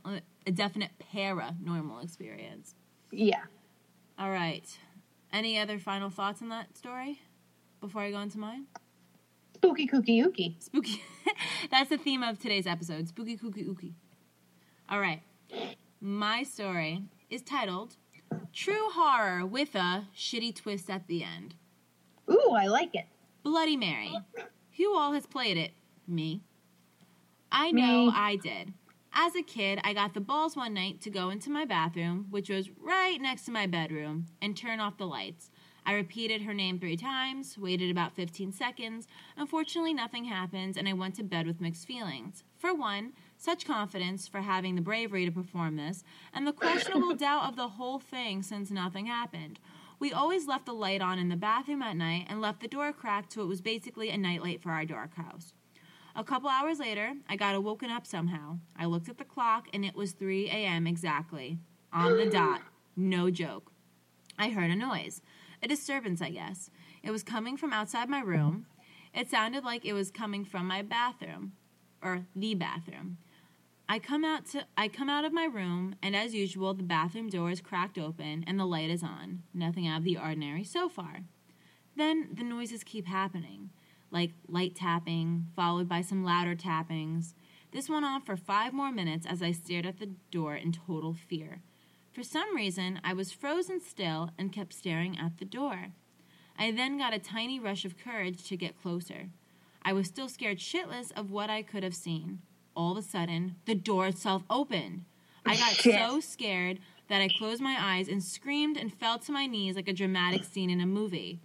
[0.50, 2.74] a definite paranormal experience.
[3.12, 3.44] Yeah.
[4.18, 4.66] All right.
[5.32, 7.20] Any other final thoughts on that story
[7.80, 8.66] before I go into mine?
[9.54, 10.60] Spooky kooky ooky.
[10.60, 11.04] Spooky.
[11.70, 13.06] That's the theme of today's episode.
[13.06, 13.92] Spooky kooky ooky.
[14.88, 15.22] All right.
[16.00, 17.94] My story is titled
[18.52, 21.54] True Horror with a Shitty Twist at the End.
[22.28, 23.06] Ooh, I like it.
[23.44, 24.10] Bloody Mary.
[24.16, 24.46] Uh-huh.
[24.78, 25.70] Who all has played it?
[26.08, 26.40] Me.
[27.52, 28.12] I know Me.
[28.16, 28.72] I did.
[29.12, 32.48] As a kid, I got the balls one night to go into my bathroom, which
[32.48, 35.50] was right next to my bedroom, and turn off the lights.
[35.84, 39.08] I repeated her name three times, waited about 15 seconds.
[39.36, 42.44] Unfortunately, nothing happened, and I went to bed with mixed feelings.
[42.56, 47.48] For one, such confidence for having the bravery to perform this, and the questionable doubt
[47.48, 49.58] of the whole thing since nothing happened.
[49.98, 52.92] We always left the light on in the bathroom at night and left the door
[52.92, 55.52] cracked so it was basically a nightlight for our dark house.
[56.16, 58.58] A couple hours later, I got awoken up somehow.
[58.76, 60.86] I looked at the clock and it was 3 a.m.
[60.86, 61.58] exactly.
[61.92, 62.62] On the dot.
[62.96, 63.72] No joke.
[64.38, 65.22] I heard a noise.
[65.62, 66.70] A disturbance, I guess.
[67.02, 68.66] It was coming from outside my room.
[69.14, 71.52] It sounded like it was coming from my bathroom
[72.02, 73.18] or the bathroom.
[73.88, 77.28] I come out to I come out of my room and as usual the bathroom
[77.28, 79.42] door is cracked open and the light is on.
[79.52, 81.24] Nothing out of the ordinary so far.
[81.96, 83.70] Then the noises keep happening,
[84.10, 87.34] like light tapping followed by some louder tappings.
[87.72, 91.14] This went on for 5 more minutes as I stared at the door in total
[91.14, 91.62] fear.
[92.12, 95.92] For some reason, I was frozen still and kept staring at the door.
[96.58, 99.30] I then got a tiny rush of courage to get closer.
[99.82, 102.40] I was still scared shitless of what I could have seen.
[102.74, 105.04] All of a sudden, the door itself opened.
[105.46, 109.46] I got so scared that I closed my eyes and screamed and fell to my
[109.46, 111.40] knees like a dramatic scene in a movie.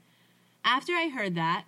[0.63, 1.65] After I heard that,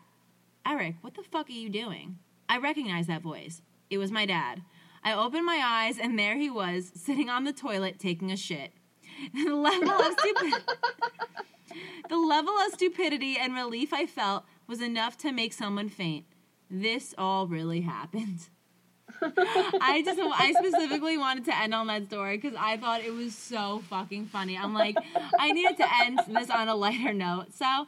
[0.68, 2.18] Eric, what the fuck are you doing?
[2.50, 3.62] I recognized that voice.
[3.90, 4.64] It was my dad.
[5.02, 8.74] I opened my eyes and there he was, sitting on the toilet taking a shit.
[9.34, 10.16] the level of
[12.10, 16.26] The level of stupidity and relief I felt was enough to make someone faint.
[16.70, 18.50] This all really happened.
[19.22, 23.34] I just I specifically wanted to end on that story because I thought it was
[23.34, 24.58] so fucking funny.
[24.58, 24.98] I'm like,
[25.40, 27.54] I needed to end this on a lighter note.
[27.54, 27.88] So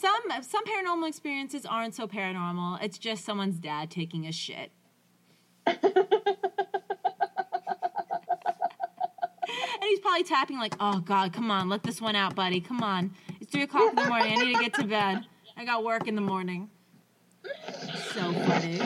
[0.00, 2.82] some some paranormal experiences aren't so paranormal.
[2.82, 4.72] It's just someone's dad taking a shit.
[9.84, 12.60] And he's probably tapping like, oh God, come on, let this one out, buddy.
[12.60, 13.12] Come on.
[13.40, 14.32] It's three o'clock in the morning.
[14.32, 15.26] I need to get to bed.
[15.58, 16.70] I got work in the morning.
[18.14, 18.80] So funny.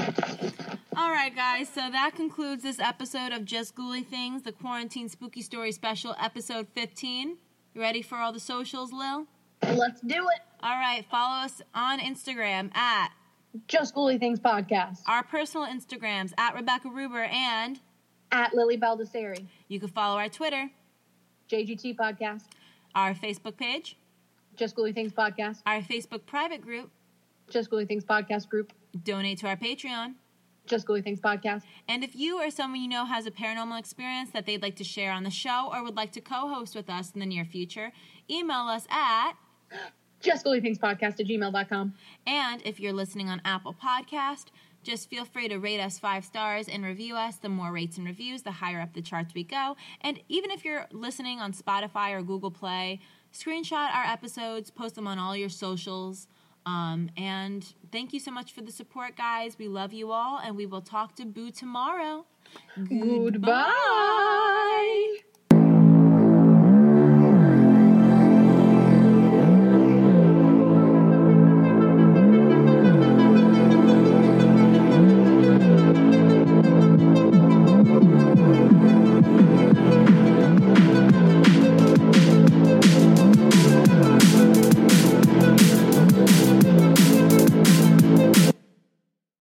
[0.96, 1.68] All right, guys.
[1.68, 6.66] So that concludes this episode of Just Ghouly Things, the Quarantine Spooky Story Special, episode
[6.74, 7.36] 15.
[7.74, 9.26] You ready for all the socials, Lil?
[9.62, 10.40] Let's do it.
[10.62, 11.04] All right.
[11.10, 13.10] Follow us on Instagram at
[13.66, 17.80] Just Ghouly Things podcast our personal Instagrams at Rebecca Ruber, and
[18.32, 19.46] at Lily Baldessari.
[19.68, 20.70] you can follow our Twitter,
[21.50, 22.42] JGT podcast.
[22.94, 23.96] our Facebook page,
[24.56, 25.60] Just Ghouly Things podcast.
[25.66, 26.90] our Facebook private group,
[27.50, 28.72] Just Ghouly Things podcast group.
[29.04, 30.14] donate to our Patreon.
[30.66, 31.62] Just Ghouly Things podcast.
[31.88, 34.84] And if you or someone you know has a paranormal experience that they'd like to
[34.84, 37.44] share on the show or would like to co host with us in the near
[37.44, 37.92] future,
[38.30, 39.32] email us at.
[40.20, 41.94] Just Ghouly Things podcast at gmail.com.
[42.26, 44.46] And if you're listening on Apple Podcast,
[44.82, 47.36] just feel free to rate us five stars and review us.
[47.36, 49.76] The more rates and reviews, the higher up the charts we go.
[50.00, 53.00] And even if you're listening on Spotify or Google Play,
[53.32, 56.26] screenshot our episodes, post them on all your socials.
[56.66, 59.56] Um, and thank you so much for the support, guys.
[59.58, 62.26] We love you all, and we will talk to Boo tomorrow.
[62.88, 63.58] Goodbye.